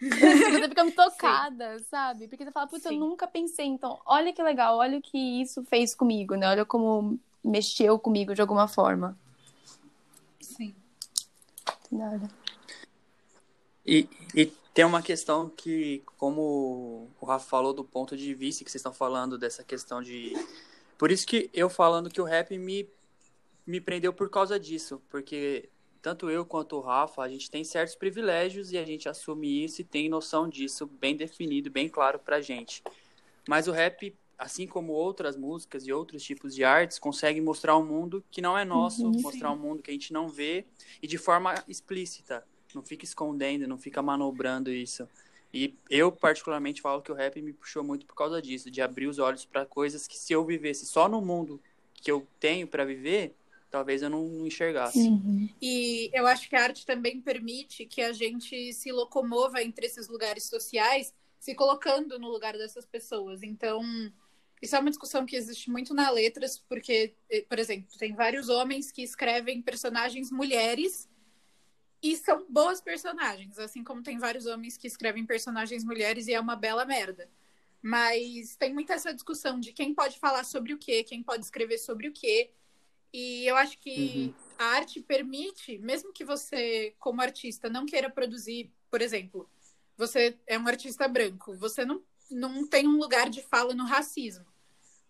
[0.09, 2.27] Você fica muito tocada, sabe?
[2.27, 2.99] Porque você fala, putz, eu Sim.
[2.99, 3.65] nunca pensei.
[3.65, 6.49] Então, olha que legal, olha o que isso fez comigo, né?
[6.49, 9.17] Olha como mexeu comigo de alguma forma.
[10.39, 10.73] Sim.
[11.91, 12.29] Nada.
[13.85, 18.71] E, e tem uma questão que, como o Rafa falou do ponto de vista que
[18.71, 20.33] vocês estão falando, dessa questão de.
[20.97, 22.89] Por isso que eu falando que o rap me,
[23.67, 25.69] me prendeu por causa disso, porque
[26.03, 29.79] tanto eu quanto o Rafa, a gente tem certos privilégios e a gente assume isso
[29.79, 32.83] e tem noção disso bem definido, bem claro pra gente.
[33.47, 37.85] Mas o rap, assim como outras músicas e outros tipos de artes, consegue mostrar um
[37.85, 39.21] mundo que não é nosso, Uhum.
[39.21, 40.65] mostrar um mundo que a gente não vê
[41.01, 42.45] e de forma explícita.
[42.75, 45.07] Não fica escondendo, não fica manobrando isso.
[45.53, 49.07] E eu, particularmente, falo que o rap me puxou muito por causa disso, de abrir
[49.07, 51.61] os olhos para coisas que se eu vivesse só no mundo
[51.93, 53.33] que eu tenho para viver,
[53.73, 54.99] talvez eu não enxergasse.
[54.99, 55.49] Uhum.
[55.59, 60.07] E eu acho que a arte também permite que a gente se locomova entre esses
[60.07, 63.41] lugares sociais, se colocando no lugar dessas pessoas.
[63.41, 63.81] Então,
[64.61, 68.47] isso é uma discussão que existe muito na letras, porque, eh, por exemplo, tem vários
[68.47, 71.09] homens que escrevem personagens mulheres
[71.99, 76.39] e são boas personagens, assim como tem vários homens que escrevem personagens mulheres e é
[76.39, 77.27] uma bela merda.
[77.81, 81.79] Mas tem muita essa discussão de quem pode falar sobre o quê, quem pode escrever
[81.79, 82.53] sobre o quê.
[83.13, 88.73] E eu acho que a arte permite, mesmo que você, como artista, não queira produzir,
[88.89, 89.47] por exemplo,
[89.95, 94.45] você é um artista branco, você não, não tem um lugar de fala no racismo,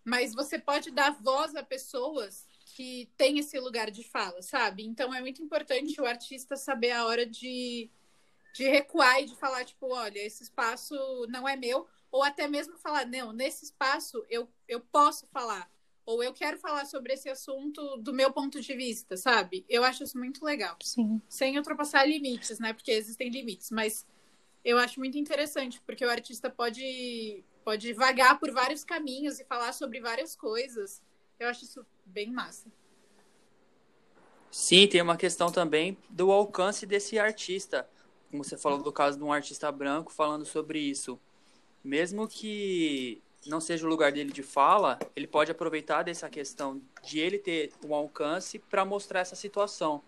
[0.04, 4.84] mas você pode dar voz a pessoas que têm esse lugar de fala, sabe?
[4.84, 7.90] Então é muito importante o artista saber a hora de,
[8.54, 10.94] de recuar e de falar, tipo, olha, esse espaço
[11.30, 15.72] não é meu, ou até mesmo falar, não, nesse espaço eu, eu posso falar
[16.06, 19.66] ou eu quero falar sobre esse assunto do meu ponto de vista, sabe?
[19.70, 20.78] Eu acho isso muito legal.
[20.82, 21.22] Sim.
[21.30, 22.74] Sem ultrapassar limites, né?
[22.74, 24.06] Porque existem limites, mas
[24.64, 29.74] eu acho muito interessante, porque o artista pode, pode vagar por vários caminhos e falar
[29.74, 31.02] sobre várias coisas.
[31.40, 32.72] Eu acho isso bem massa.
[34.52, 37.90] Sim, tem uma questão também do alcance desse artista.
[38.30, 41.20] Como você falou do caso de um artista branco falando sobre isso.
[41.84, 47.20] Mesmo que não seja o lugar dele de fala, ele pode aproveitar dessa questão de
[47.20, 50.02] ele ter um alcance para mostrar essa situação.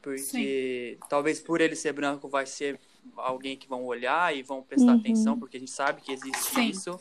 [0.00, 2.78] Porque talvez por ele ser branco vai ser
[3.16, 4.98] alguém que vão olhar e vão prestar Uhum.
[5.00, 6.68] atenção, porque a gente sabe que existe Sim.
[6.68, 7.00] isso.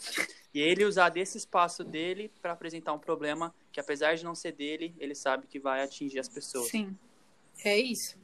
[0.54, 4.54] E ele usar desse espaço dele para apresentar um problema que apesar de não ser
[4.54, 6.70] dele, ele sabe que vai atingir as pessoas.
[6.70, 6.98] Sim.
[7.64, 8.18] É isso.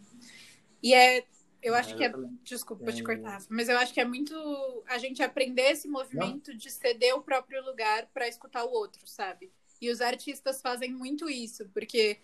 [0.81, 1.23] E é.
[1.63, 2.13] Eu acho É, que é.
[2.43, 3.05] Desculpa te É.
[3.05, 7.15] cortar, Rafa, mas eu acho que é muito a gente aprender esse movimento de ceder
[7.15, 9.49] o próprio lugar para escutar o outro, sabe?
[9.81, 12.19] E os artistas fazem muito isso, porque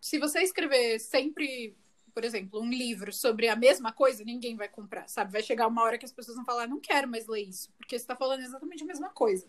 [0.00, 1.76] se você escrever sempre,
[2.14, 5.32] por exemplo, um livro sobre a mesma coisa, ninguém vai comprar, sabe?
[5.32, 7.98] Vai chegar uma hora que as pessoas vão falar, não quero mais ler isso, porque
[7.98, 9.46] você está falando exatamente a mesma coisa.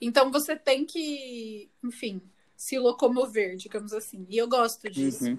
[0.00, 2.20] Então você tem que, enfim,
[2.56, 4.26] se locomover, digamos assim.
[4.28, 5.30] E eu gosto disso.
[5.30, 5.38] Uhum.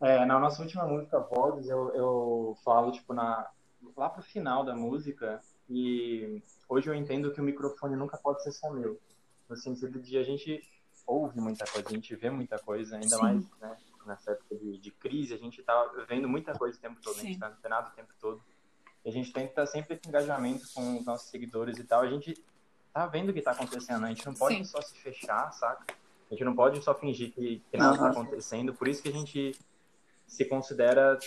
[0.00, 3.48] É, na nossa última música, Vozes, eu, eu falo, tipo, na,
[3.96, 8.52] lá pro final da música, e hoje eu entendo que o microfone nunca pode ser
[8.52, 9.00] só meu.
[9.48, 10.60] No sentido de a gente
[11.06, 13.22] ouve muita coisa, a gente vê muita coisa, ainda Sim.
[13.22, 17.00] mais, né, nessa época de, de crise, a gente tá vendo muita coisa o tempo
[17.00, 17.40] todo, a gente Sim.
[17.40, 18.42] tá antenado o tempo todo.
[19.04, 22.02] E a gente tem que estar sempre com engajamento com os nossos seguidores e tal.
[22.02, 22.34] A gente
[22.92, 24.64] tá vendo o que tá acontecendo, a gente não pode Sim.
[24.64, 25.94] só se fechar, saca?
[26.28, 29.12] A gente não pode só fingir que, que nada tá acontecendo, por isso que a
[29.12, 29.56] gente
[30.26, 31.18] se considera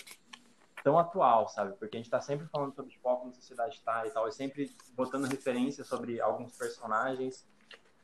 [0.83, 1.73] tão atual, sabe?
[1.77, 4.31] Porque a gente tá sempre falando sobre tipo, como a sociedade tá e tal, e
[4.31, 7.45] sempre botando referência sobre alguns personagens,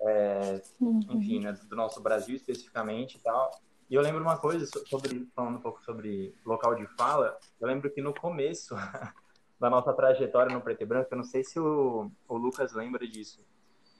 [0.02, 1.00] é, Uhum.
[1.12, 3.52] enfim, né, do nosso Brasil especificamente e tal.
[3.90, 7.68] E eu lembro uma coisa so- sobre, falando um pouco sobre local de fala, eu
[7.68, 8.76] lembro que no começo
[9.60, 13.08] da nossa trajetória no Preto e Branco, eu não sei se o, o Lucas lembra
[13.08, 13.46] disso,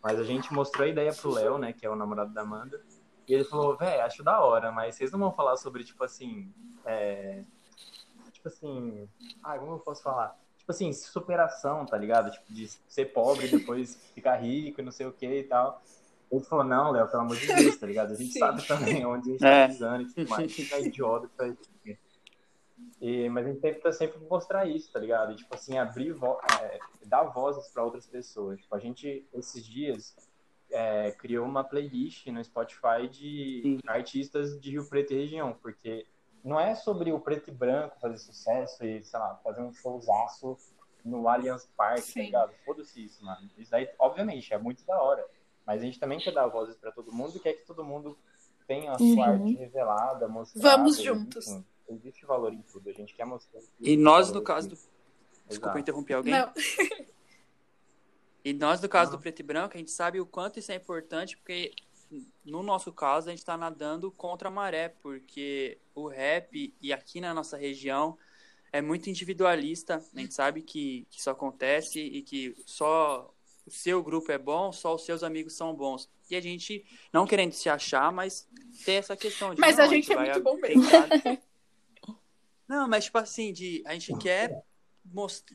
[0.04, 2.84] mas a gente mostrou a ideia pro Léo, né, que é o namorado da Amanda,
[3.28, 6.54] e ele falou, véi, acho da hora, mas vocês não vão falar sobre, tipo assim,
[6.86, 7.44] é,
[8.32, 9.10] tipo assim,
[9.44, 10.38] ah, como eu posso falar?
[10.58, 12.32] Tipo assim, superação, tá ligado?
[12.32, 15.82] Tipo, de ser pobre e depois ficar rico e não sei o que e tal.
[16.32, 18.12] Ele falou, não, Léo, pelo amor de Deus, tá ligado?
[18.14, 18.40] A gente Sim.
[18.40, 19.62] sabe também onde a gente É.
[19.62, 20.52] tá pisando e tudo mais.
[20.54, 21.76] Fica idiota pra isso.
[23.00, 25.34] E, mas a gente tenta sempre mostrar isso, tá ligado?
[25.34, 28.60] E, tipo assim, abrir, vo é, dar vozes para outras pessoas.
[28.60, 30.16] Tipo, a gente, esses dias,
[30.72, 33.80] é, criou uma playlist no Spotify de Sim.
[33.88, 36.06] artistas de Rio Preto e região, porque
[36.44, 40.58] não é sobre o preto e branco fazer sucesso e, sei lá, fazer um showzaço
[41.04, 42.54] no Allianz Parque, tá ligado?
[42.66, 43.50] Foda-se isso, mano.
[43.58, 45.26] Isso aí, obviamente, é muito da hora.
[45.66, 48.18] Mas a gente também quer dar vozes para todo mundo e quer que todo mundo
[48.68, 49.22] tenha a sua Uhum.
[49.24, 50.78] arte revelada, mostrada.
[50.78, 51.48] Vamos juntos.
[51.48, 52.90] enfim, existe valor em tudo.
[52.90, 53.62] A gente quer mostrar.
[53.80, 54.76] E nós, no caso do.
[54.76, 55.80] Desculpa Exato.
[55.80, 56.34] interromper alguém.
[56.34, 56.52] Não,
[58.46, 59.18] E nós, no caso Não.
[59.18, 61.74] do preto e branco, a gente sabe o quanto isso é importante, porque
[62.46, 67.20] no nosso caso a gente está nadando contra a maré, porque o rap e aqui
[67.20, 68.16] na nossa região
[68.72, 70.00] é muito individualista.
[70.14, 73.34] A gente sabe que, que isso acontece e que só
[73.66, 76.08] o seu grupo é bom, só os seus amigos são bons.
[76.30, 78.48] E a gente, não querendo se achar, mas
[78.86, 79.60] ter essa questão de.
[79.60, 80.84] Mas não, a gente é vai muito bom mesmo.
[82.68, 84.64] Não, mas tipo assim, de, a gente quer.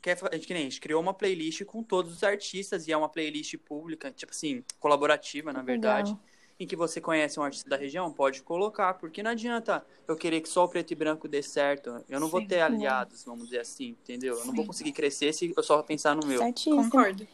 [0.00, 2.92] Quer, a, gente, que nem, a gente criou uma playlist com todos os artistas e
[2.92, 6.12] é uma playlist pública, tipo assim, colaborativa, na verdade.
[6.12, 6.30] Legal.
[6.58, 10.42] Em que você conhece um artista da região, pode colocar, porque não adianta eu querer
[10.42, 12.04] que só o preto e branco dê certo.
[12.08, 12.48] Eu não vou Sim.
[12.48, 14.34] ter aliados, vamos dizer assim, entendeu?
[14.38, 14.66] Eu não vou Sim.
[14.66, 16.38] conseguir crescer se eu só pensar no meu.
[16.38, 16.84] Certíssimo.
[16.84, 17.26] Concordo.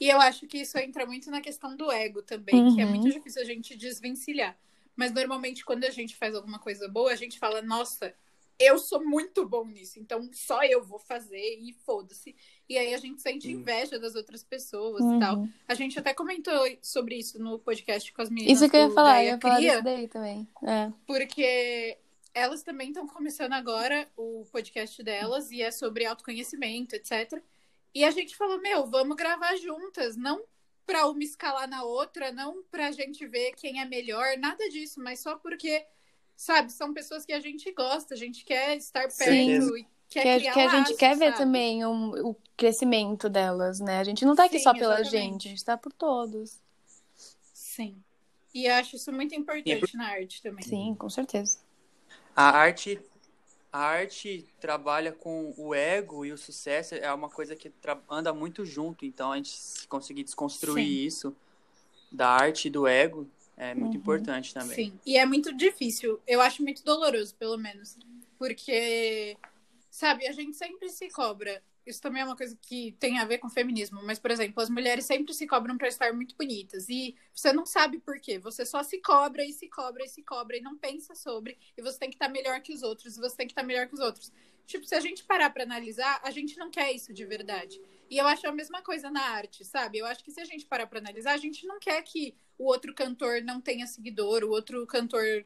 [0.00, 2.90] E eu acho que isso entra muito na questão do ego também, que é Uhum.
[2.90, 4.56] muito difícil a gente desvencilhar.
[4.94, 8.14] Mas normalmente quando a gente faz alguma coisa boa, a gente fala, nossa,
[8.58, 12.34] eu sou muito bom nisso, então só eu vou fazer e foda-se.
[12.68, 15.16] E aí a gente sente inveja das outras pessoas Uhum.
[15.16, 15.46] e tal.
[15.68, 18.60] A gente até comentou sobre isso no podcast com as meninas.
[18.60, 20.48] Isso que eu ia falar, eu ia falar Cria, daí também.
[20.66, 20.92] É.
[21.06, 21.96] porque
[22.34, 27.42] elas também estão começando agora o podcast delas e é sobre autoconhecimento, etc.
[27.94, 30.42] E a gente falou, meu, vamos gravar juntas, não
[30.86, 35.20] pra uma escalar na outra, não pra gente ver quem é melhor, nada disso, mas
[35.20, 35.84] só porque,
[36.38, 39.78] sabe, são pessoas que a gente gosta, a gente quer estar perto Certeza.
[39.78, 41.36] e quer Que, criar que a gente quer ver sabe?
[41.36, 43.98] também um- o crescimento delas, né?
[43.98, 45.10] A gente não tá aqui Sim, só pela exatamente.
[45.10, 46.58] gente, a gente tá por todos.
[47.52, 48.02] Sim.
[48.54, 50.64] E acho isso muito importante na arte também.
[50.64, 51.58] Sim, com certeza.
[52.34, 53.00] A arte,
[53.72, 57.70] a arte trabalha com o ego e o sucesso é uma coisa que
[58.08, 59.04] anda muito junto.
[59.04, 61.06] Então, a gente se conseguir desconstruir Sim.
[61.06, 61.36] isso
[62.10, 64.00] da arte e do ego é muito Uhum.
[64.00, 64.74] importante também.
[64.74, 66.20] Sim, e é muito difícil.
[66.26, 67.96] Eu acho muito doloroso, pelo menos.
[68.38, 69.36] Porque,
[69.90, 71.62] sabe, a gente sempre se cobra.
[71.84, 74.00] Isso também é uma coisa que tem a ver com feminismo.
[74.04, 76.88] Mas, por exemplo, as mulheres sempre se cobram para estar muito bonitas.
[76.88, 78.38] E você não sabe por quê.
[78.38, 81.56] Você só se cobra e se cobra e se cobra e não pensa sobre.
[81.76, 83.16] E você tem que estar melhor que os outros.
[83.16, 84.30] E você tem que estar melhor que os outros.
[84.66, 87.80] Tipo, se a gente parar para analisar, a gente não quer isso de verdade.
[88.10, 89.98] E eu acho a mesma coisa na arte, sabe?
[89.98, 92.64] Eu acho que se a gente parar para analisar, a gente não quer que o
[92.64, 95.44] outro cantor não tenha seguidor, o outro cantor,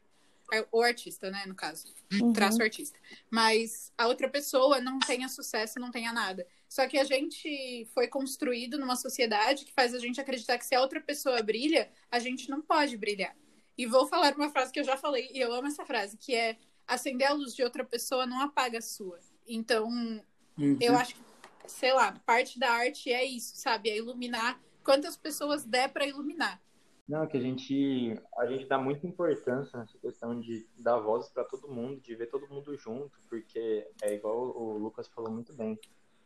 [0.71, 2.31] o artista, né, no caso, Uhum.
[2.31, 2.97] traço artista.
[3.29, 6.45] Mas a outra pessoa não tenha sucesso, não tenha nada.
[6.69, 10.75] Só que a gente foi construído numa sociedade que faz a gente acreditar que se
[10.75, 13.35] a outra pessoa brilha, a gente não pode brilhar.
[13.77, 16.35] E vou falar uma frase que eu já falei, e eu amo essa frase, que
[16.35, 19.19] é acender a luz de outra pessoa não apaga a sua.
[19.47, 19.87] Então,
[20.57, 20.77] Uhum.
[20.79, 21.21] eu acho que,
[21.67, 23.89] sei lá, parte da arte é isso, sabe?
[23.89, 26.61] É iluminar quantas pessoas der para iluminar.
[27.07, 31.43] Não, que a gente, a gente dá muita importância nessa questão de dar voz para
[31.43, 35.77] todo mundo, de ver todo mundo junto, porque é igual o Lucas falou muito bem.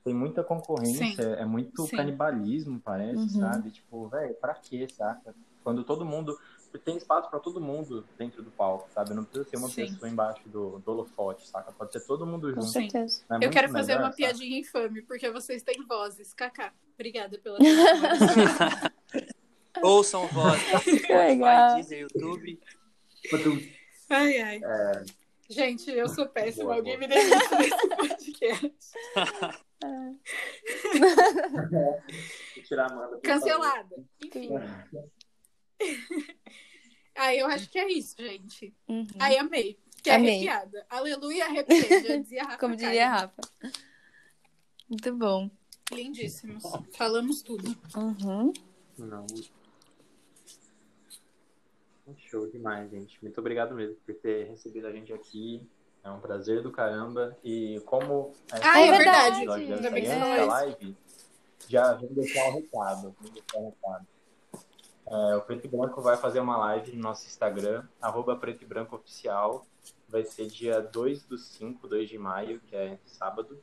[0.04, 1.42] Tem muita concorrência, Sim.
[1.42, 1.98] é muito Sim.
[1.98, 3.42] canibalismo, parece, Uhum.
[3.42, 3.72] sabe?
[3.72, 5.36] Tipo, velho, pra quê, saca?
[5.64, 6.40] Quando todo mundo.
[6.84, 9.14] Tem espaço pra todo mundo dentro do palco, sabe?
[9.14, 9.88] Não precisa ser uma Sim.
[9.88, 11.72] pessoa embaixo do, do holofote, saca?
[11.72, 12.68] Pode ser todo mundo Com junto.
[12.68, 12.90] Sim.
[12.90, 13.24] certeza.
[13.30, 14.18] É eu quero fazer melhor, uma saca?
[14.18, 16.34] piadinha infame, porque vocês têm vozes.
[16.34, 17.58] Kaká, obrigada pela.
[19.82, 20.60] Ouçam voz.
[21.10, 21.70] Legal.
[21.70, 22.60] Spotify, Deezer, YouTube.
[24.10, 24.62] Ai, ai.
[24.64, 25.06] É.
[25.50, 26.66] Gente, eu sou péssima.
[26.66, 27.08] Boa, Alguém boa.
[27.08, 28.76] me demite desse podcast.
[33.24, 33.96] Cancelada.
[34.24, 34.50] Enfim.
[37.16, 38.74] Aí eu acho que é isso, gente.
[38.88, 39.08] Uhum.
[39.20, 39.80] Aí amei.
[40.04, 40.48] Que é Amei.
[40.48, 40.86] arrepiada.
[40.90, 42.04] Aleluia, arrepiei.
[42.04, 43.42] Já dizia a Rafa Como diria a Rafa.
[44.88, 45.50] Muito bom.
[45.92, 46.64] Lindíssimos.
[46.96, 47.76] Falamos tudo.
[47.96, 48.54] Uhum.
[48.98, 49.26] Não.
[52.16, 53.18] Show demais, gente.
[53.22, 55.68] Muito obrigado mesmo por ter recebido a gente aqui.
[56.04, 57.38] É um prazer do caramba.
[57.44, 59.50] E como Ah, é É verdade.
[59.50, 60.98] Ainda bem que você live,
[61.68, 63.16] já vamos deixar um recado.
[63.20, 64.08] Vamos deixar um recado.
[65.10, 68.66] É, o Preto e Branco vai fazer uma live no nosso Instagram, arroba Preto e
[68.66, 69.66] Branco Oficial.
[70.10, 73.62] Vai ser dia 2 do 5, 2 de maio, que é sábado.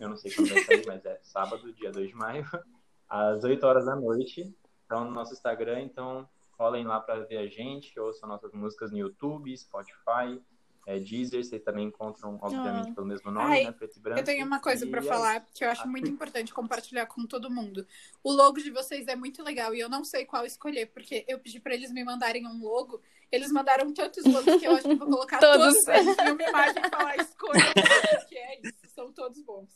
[0.00, 2.46] Eu não sei quando vai sair, mas é sábado, dia 2 de maio,
[3.08, 4.54] às 8 horas da noite.
[4.86, 8.96] Então, no nosso Instagram, então, colhem lá para ver a gente, ouçam nossas músicas no
[8.96, 10.40] YouTube, Spotify,
[10.86, 11.44] é, Deezer.
[11.44, 12.94] Vocês também encontram, obviamente, Ah.
[12.94, 13.72] pelo mesmo nome, Ai, né?
[13.72, 14.20] Preto e Branco.
[14.20, 15.86] Eu tenho uma coisa é falar que eu acho Ah.
[15.86, 17.84] muito importante compartilhar com todo mundo.
[18.22, 21.38] O logo de vocês é muito legal e eu não sei qual escolher, porque eu
[21.40, 23.02] pedi pra eles me mandarem um logo.
[23.30, 25.74] Eles mandaram tantos logos que eu acho que eu vou colocar Todos.
[25.84, 29.68] todos, eles em uma imagem e falar escolha, logo", porque é isso, são todos bons.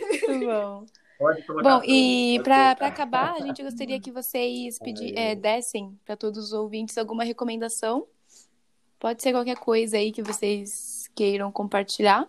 [0.00, 0.86] Muito bom.
[1.18, 5.98] Pode colocar Bom, e para para acabar, a gente gostaria que vocês pedi, é, dessem
[6.04, 8.06] para todos os ouvintes alguma recomendação.
[8.98, 12.28] Pode ser qualquer coisa aí que vocês queiram compartilhar.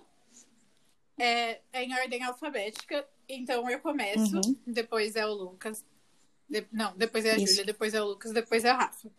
[1.17, 4.55] É, é em ordem alfabética, então eu começo, Uhum.
[4.67, 5.83] depois é o Lucas.
[6.49, 7.39] De- Não, depois é a.
[7.39, 9.09] Júlia, depois é o Lucas, depois é a Rafa.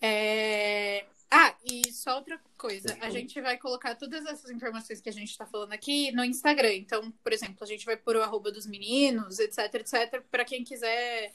[0.00, 5.12] É, Ah, e só outra coisa, a gente vai colocar todas essas informações que a
[5.12, 6.72] gente tá falando aqui no Instagram.
[6.74, 10.64] Então, por exemplo, a gente vai pôr o arroba dos meninos, etc, etc, para quem
[10.64, 11.32] quiser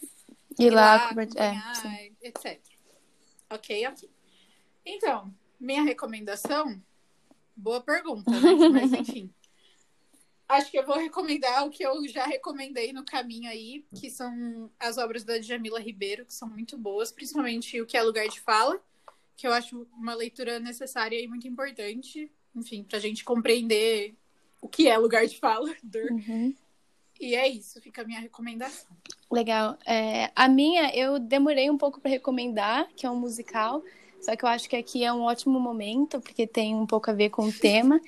[0.59, 1.73] Ir lá, compartilhar.
[1.87, 2.59] É, etc.
[3.49, 4.09] Ok, ok.
[4.85, 6.81] Então, minha recomendação,
[7.55, 8.39] boa pergunta, né?
[8.71, 9.29] Mas enfim.
[10.47, 14.69] Acho que eu vou recomendar o que eu já recomendei no caminho aí, que são
[14.79, 18.39] as obras da Djamila Ribeiro, que são muito boas, principalmente o que é Lugar de
[18.39, 18.79] Fala,
[19.35, 24.15] que eu acho uma leitura necessária e muito importante, enfim, pra gente compreender
[24.61, 25.69] o que é lugar de fala.
[26.11, 26.55] Uhum.
[27.17, 28.91] E é isso, fica a minha recomendação.
[29.31, 29.77] Legal.
[29.85, 33.81] É, a minha, eu demorei um pouco para recomendar, que é um musical,
[34.25, 37.13] só que eu acho que aqui é um ótimo momento, porque tem um pouco a
[37.13, 38.01] ver com o tema,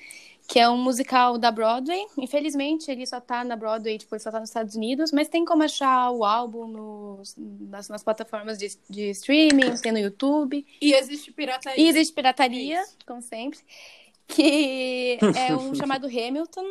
[0.48, 2.04] que é um musical da Broadway.
[2.16, 5.44] Infelizmente, ele só tá na Broadway, tipo, ele só tá nos Estados Unidos, mas tem
[5.44, 10.66] como achar o álbum nos, nas, nas plataformas de, de streaming, tem no YouTube.
[10.80, 11.84] E existe pirataria.
[11.84, 12.96] E existe pirataria, É isso.
[13.06, 13.60] como sempre,
[14.26, 16.64] que é um chamado Hamilton.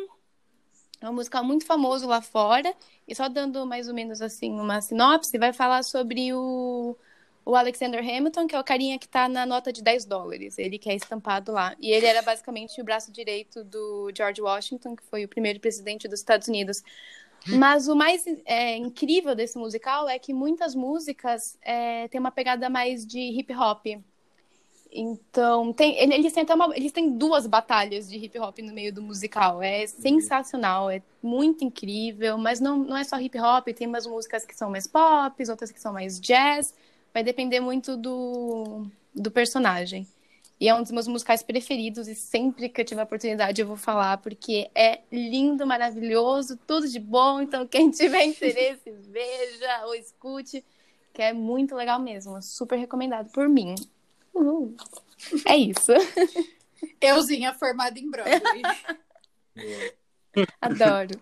[1.00, 2.74] É um musical muito famoso lá fora.
[3.06, 6.96] E só dando mais ou menos assim uma sinopse, vai falar sobre o,
[7.48, 10.58] o Alexander Hamilton, que é o carinha que tá na nota de 10 dólares.
[10.58, 11.74] Ele que é estampado lá.
[11.80, 16.06] E ele era basicamente o braço direito do George Washington, que foi o primeiro presidente
[16.06, 16.82] dos Estados Unidos.
[17.46, 22.68] Mas o mais é, incrível desse musical é que muitas músicas é, têm uma pegada
[22.68, 23.86] mais de hip hop.
[24.92, 28.74] Então, tem, ele- eles, têm até uma- eles têm duas batalhas de hip hop no
[28.74, 29.62] meio do musical.
[29.62, 34.44] É sensacional, é muito incrível, mas não, não é só hip hop, tem umas músicas
[34.44, 36.74] que são mais pop, outras que são mais jazz.
[37.18, 40.06] Vai depender muito do, do personagem.
[40.60, 43.76] E é um dos meus musicais preferidos, e sempre que eu tiver oportunidade eu vou
[43.76, 47.40] falar, porque é lindo, maravilhoso, tudo de bom.
[47.40, 50.64] Então, quem tiver interesse, veja ou escute,
[51.12, 52.40] que é muito legal mesmo.
[52.40, 53.74] Super recomendado por mim.
[54.32, 54.76] Uhul.
[55.44, 55.90] É isso.
[57.02, 58.62] Euzinha formada em Broadway.
[60.62, 61.20] Adoro.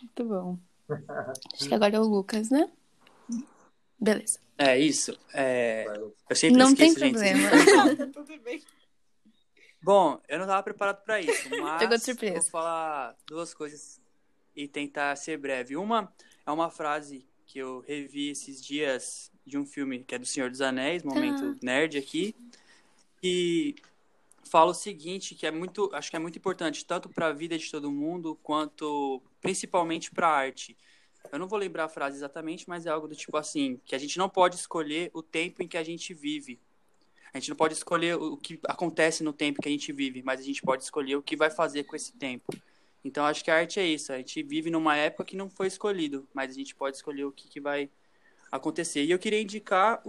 [0.00, 0.58] Muito bom.
[1.52, 2.66] Acho que agora é o Lucas, né?
[3.98, 4.38] Beleza.
[4.58, 5.18] É isso.
[5.34, 5.84] É,
[6.30, 7.40] eu sempre Não tem esqueço, gente.
[7.48, 8.06] problema.
[8.12, 8.62] Tudo bem.
[9.82, 12.34] Bom, eu não tava preparado pra isso, mas Pegou de surpresa.
[12.34, 14.00] vou falar duas coisas
[14.54, 15.76] e tentar ser breve.
[15.76, 16.12] Uma
[16.46, 20.50] é uma frase que eu revi esses dias de um filme que é do Senhor
[20.50, 22.34] dos Anéis, momento nerd aqui,
[23.22, 23.76] e
[24.50, 27.56] fala o seguinte, que é muito, acho que é muito importante, tanto para a vida
[27.56, 30.76] de todo mundo, quanto principalmente para a arte.
[31.32, 33.98] Eu não vou lembrar a frase exatamente, mas é algo do tipo assim, que a
[33.98, 36.60] gente não pode escolher o tempo em que a gente vive.
[37.32, 40.40] A gente não pode escolher o que acontece no tempo que a gente vive, mas
[40.40, 42.52] a gente pode escolher o que vai fazer com esse tempo.
[43.04, 44.12] Então acho que a arte é isso.
[44.12, 47.32] A gente vive numa época que não foi escolhido, mas a gente pode escolher o
[47.32, 47.90] que, que vai
[48.50, 49.04] acontecer.
[49.04, 50.02] E eu queria indicar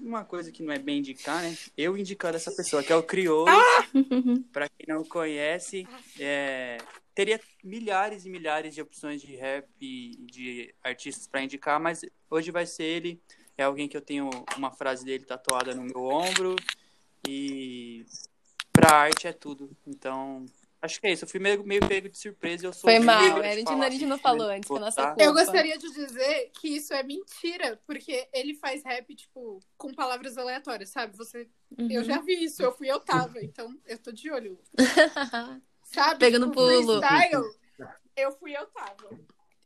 [0.00, 1.56] uma coisa que não é bem indicar, né?
[1.76, 3.48] Eu indicando essa pessoa, que é o Criolo.
[3.48, 3.86] Ah!
[4.52, 5.86] Para quem não conhece,
[6.18, 6.78] é...
[7.14, 12.50] teria milhares e milhares de opções de rap e de artistas para indicar, mas hoje
[12.50, 13.20] vai ser ele.
[13.56, 16.54] É alguém que eu tenho uma frase dele tatuada no meu ombro.
[17.26, 18.06] E
[18.72, 19.70] pra arte é tudo.
[19.86, 20.46] Então,
[20.80, 21.24] Acho que é isso.
[21.24, 22.66] Eu fui meio, meio pego de surpresa.
[22.66, 25.22] Eu sou Foi mal, a gente, a gente não falou antes, que a nossa culpa.
[25.22, 30.38] Eu gostaria de dizer que isso é mentira, porque ele faz rap, tipo, com palavras
[30.38, 31.16] aleatórias, sabe?
[31.16, 31.48] Você.
[31.76, 31.90] Uhum.
[31.90, 34.58] Eu já vi isso, eu fui eu tava, então eu tô de olho.
[35.82, 36.20] sabe?
[36.20, 37.00] Pegando tipo, pulo.
[37.00, 37.44] Freestyle,
[38.16, 39.10] eu fui eu tava.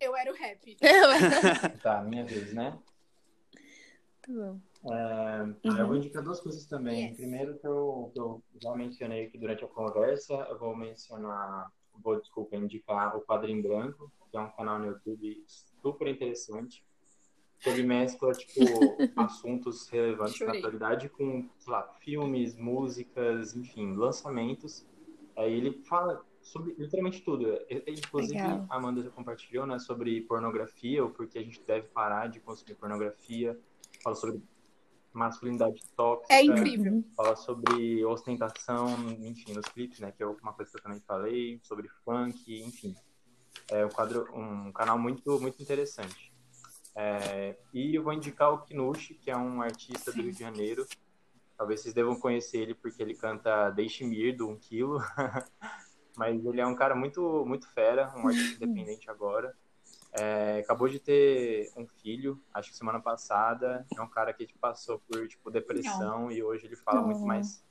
[0.00, 0.76] Eu era o rap.
[1.82, 2.76] tá, minha vez, né?
[4.22, 4.60] Tá bom.
[4.92, 5.78] É, uhum.
[5.78, 7.08] Eu vou indicar duas coisas também.
[7.08, 7.16] Yes.
[7.16, 11.70] Primeiro, que eu, que eu já mencionei aqui durante a conversa, eu vou mencionar,
[12.02, 16.84] vou, desculpa, indicar o Quadrinho Branco, que é um canal no YouTube super interessante.
[17.60, 18.60] Que ele mescla, tipo,
[19.16, 20.54] assuntos relevantes Chorei.
[20.54, 24.84] na atualidade com, sei lá, filmes, músicas, enfim, lançamentos.
[25.36, 27.56] Aí ele fala sobre literalmente tudo.
[27.70, 28.66] Inclusive, Legal.
[28.68, 32.74] a Amanda já compartilhou, né, sobre pornografia, ou porque a gente deve parar de consumir
[32.74, 33.56] pornografia.
[34.02, 34.42] Fala sobre
[35.12, 36.34] masculinidade tóxica.
[36.34, 37.04] É incrível.
[37.16, 38.88] Fala sobre ostentação,
[39.20, 40.12] enfim, nos clipes, né?
[40.12, 42.94] Que é uma coisa que eu também falei, sobre funk, enfim.
[43.70, 46.32] É um, quadro, um canal muito, muito interessante.
[46.94, 50.18] É, e eu vou indicar o Kinushi, que é um artista Sim.
[50.18, 50.86] do Rio de Janeiro.
[51.56, 54.98] Talvez vocês devam conhecer ele porque ele canta Deixe-me ir do 1 um quilo.
[56.16, 59.54] Mas ele é um cara muito, muito fera, um artista independente agora.
[60.12, 63.86] É, acabou de ter um filho, acho que semana passada.
[63.96, 66.32] É um cara que tipo, passou por tipo depressão Não.
[66.32, 67.08] e hoje ele fala Não.
[67.08, 67.64] muito mais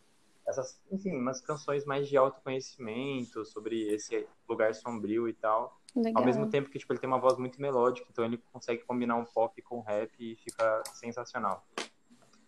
[0.47, 5.79] essas, enfim, umas canções mais de autoconhecimento sobre esse lugar sombrio e tal.
[5.95, 6.21] Legal.
[6.21, 9.17] Ao mesmo tempo que tipo ele tem uma voz muito melódica, então ele consegue combinar
[9.17, 11.65] um pop com rap e fica sensacional.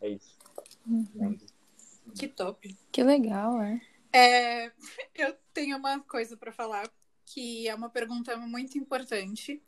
[0.02, 0.38] É isso.
[0.88, 1.38] Uhum.
[2.18, 2.76] Que top.
[2.92, 3.82] Que legal, é.
[4.12, 4.72] é
[5.16, 6.90] eu tenho uma coisa para falar
[7.26, 9.62] que é uma pergunta muito importante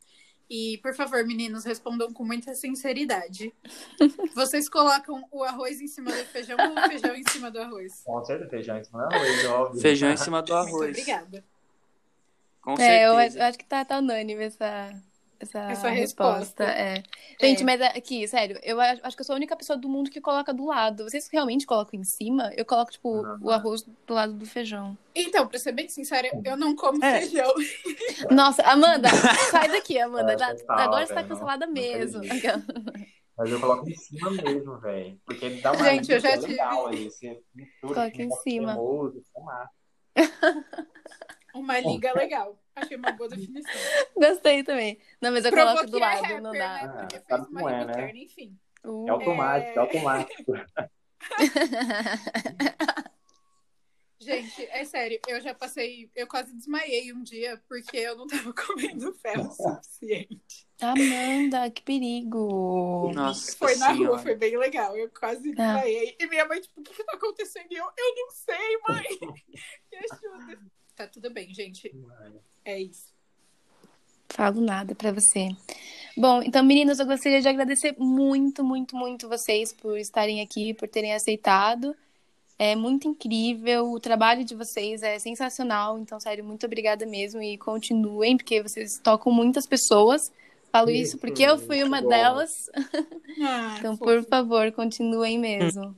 [0.49, 3.53] e, por favor, meninos, respondam com muita sinceridade.
[4.35, 8.03] Vocês colocam o arroz em cima do feijão ou o feijão em cima do arroz?
[8.03, 9.81] Com certeza, feijão em cima do arroz, óbvio.
[9.81, 10.71] Feijão em cima do arroz.
[10.71, 11.43] Muito obrigada.
[12.61, 14.91] Com é, eu acho que tá, tá unânime essa,
[15.45, 16.39] essa, essa resposta.
[16.39, 16.63] resposta.
[16.65, 17.03] É.
[17.39, 17.65] Gente, é.
[17.65, 20.53] mas aqui, sério, eu acho que eu sou a única pessoa do mundo que coloca
[20.53, 21.03] do lado.
[21.03, 22.51] Vocês realmente colocam em cima?
[22.55, 23.47] Eu coloco, tipo, não, não.
[23.47, 24.97] o arroz do lado do feijão.
[25.13, 27.21] Então, pra ser bem sincera, eu não como é.
[27.21, 27.53] feijão.
[28.31, 29.09] Nossa, Amanda,
[29.49, 30.33] sai daqui, Amanda.
[30.33, 32.21] É, total, Agora você tá cancelada mesmo.
[33.37, 35.19] Mas eu coloco em cima mesmo, velho.
[35.25, 37.03] Porque dá uma Gente, eu já legal tive...
[37.03, 37.11] aí.
[37.11, 37.41] Você
[37.81, 38.73] Coloca em cima.
[38.73, 39.23] Cremoso,
[41.55, 42.59] uma liga legal.
[42.75, 43.71] Achei uma boa definição.
[44.15, 44.99] Gostei também.
[45.21, 46.87] Não, mas eu Provou coloco do lado, rapper, não dá.
[46.87, 46.97] Né?
[46.99, 48.11] Porque ah, fez uma é, né?
[48.15, 48.57] enfim.
[48.83, 50.53] Uh, é automático, é, é automático.
[54.25, 58.51] Gente, é sério, eu já passei, eu quase desmaiei um dia porque eu não tava
[58.55, 60.65] comendo ferro suficiente.
[60.81, 63.11] Amanda, que perigo!
[63.13, 64.97] Nossa, foi na rua, foi bem legal.
[64.97, 65.53] Eu quase ah.
[65.53, 66.15] desmaiei.
[66.19, 67.67] E minha mãe, tipo, o que, que tá acontecendo?
[67.69, 69.05] E eu, eu não sei, mãe.
[69.91, 70.59] Me ajuda.
[70.95, 71.93] Tá tudo bem, gente.
[72.63, 73.13] É isso.
[74.29, 75.49] Falo nada para você.
[76.17, 80.87] Bom, então, meninas, eu gostaria de agradecer muito, muito, muito vocês por estarem aqui, por
[80.87, 81.95] terem aceitado.
[82.57, 87.57] É muito incrível, o trabalho de vocês é sensacional, então, sério, muito obrigada mesmo e
[87.57, 90.21] continuem, porque vocês tocam muitas pessoas.
[90.71, 92.09] Falo isso, isso porque eu fui uma bom.
[92.09, 92.51] delas.
[93.37, 95.93] Ah, então, por favor, continuem mesmo.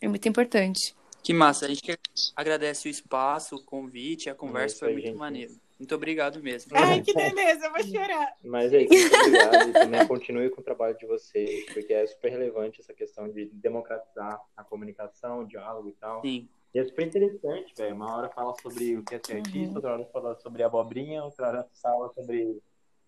[0.00, 0.92] É muito importante.
[1.22, 1.98] Que massa, a gente
[2.34, 5.16] agradece o espaço, o convite, a conversa foi muito gente.
[5.16, 5.52] maneiro.
[5.78, 6.72] Muito obrigado mesmo.
[6.74, 8.36] Ai, que beleza, eu vou chorar.
[8.42, 12.06] Mas é isso, muito obrigado e também continue com o trabalho de vocês, porque é
[12.06, 16.20] super relevante essa questão de democratizar a comunicação, o diálogo e tal.
[16.22, 16.48] Sim.
[16.74, 17.94] E é super interessante, velho.
[17.94, 19.74] Uma hora fala sobre o que é ser artista, uhum.
[19.76, 22.60] outra hora fala sobre abobrinha, outra hora fala sobre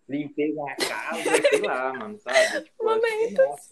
[0.07, 2.63] limpeza na casa, sei lá, mano, sabe?
[2.63, 3.69] Tipo, Momentos.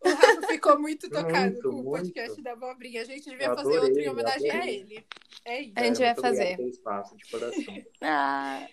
[0.00, 2.42] O Rafa ficou muito tocado muito, com o podcast muito.
[2.42, 3.02] da Abobrinha.
[3.02, 4.68] A gente devia adorei, fazer outro em homenagem adorei.
[4.68, 5.06] a ele.
[5.44, 5.72] É isso.
[5.76, 6.60] A gente vai fazer.
[6.60, 7.84] Espaço, de coração.
[8.02, 8.68] ah.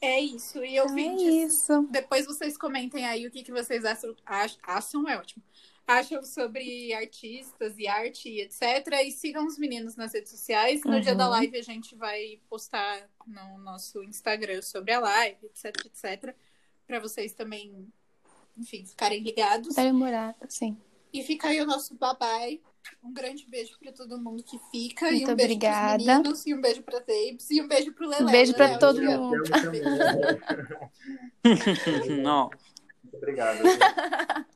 [0.00, 0.62] É isso.
[0.62, 1.88] E eu é isso.
[1.90, 4.14] depois vocês comentem aí o que, que vocês acham.
[4.62, 5.42] Acham é ótimo.
[5.86, 8.86] acham sobre artistas e arte e etc.
[9.02, 10.84] E sigam os meninos nas redes sociais.
[10.84, 11.00] No uhum.
[11.00, 16.36] dia da live a gente vai postar no nosso Instagram sobre a live, etc, etc.
[16.86, 17.86] Para vocês também,
[18.56, 19.74] enfim, ficarem ligados.
[19.74, 20.76] Demorar, sim.
[21.12, 22.60] E fica aí o nosso babai.
[23.02, 25.06] Um grande beijo para todo mundo que fica.
[25.06, 26.04] Muito e um beijo obrigada.
[26.04, 27.50] Meninos, e um beijo para Tapes.
[27.50, 28.22] E um beijo pro Lelé.
[28.22, 29.42] Um beijo para todo mundo.
[32.10, 32.50] o Não.
[33.02, 33.62] Muito obrigado.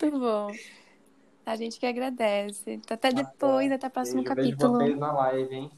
[0.00, 0.52] Muito bom.
[1.44, 2.80] A gente que agradece.
[2.88, 4.78] Até depois, até o próximo Beijo, capítulo.
[4.78, 5.70] vocês na live, hein?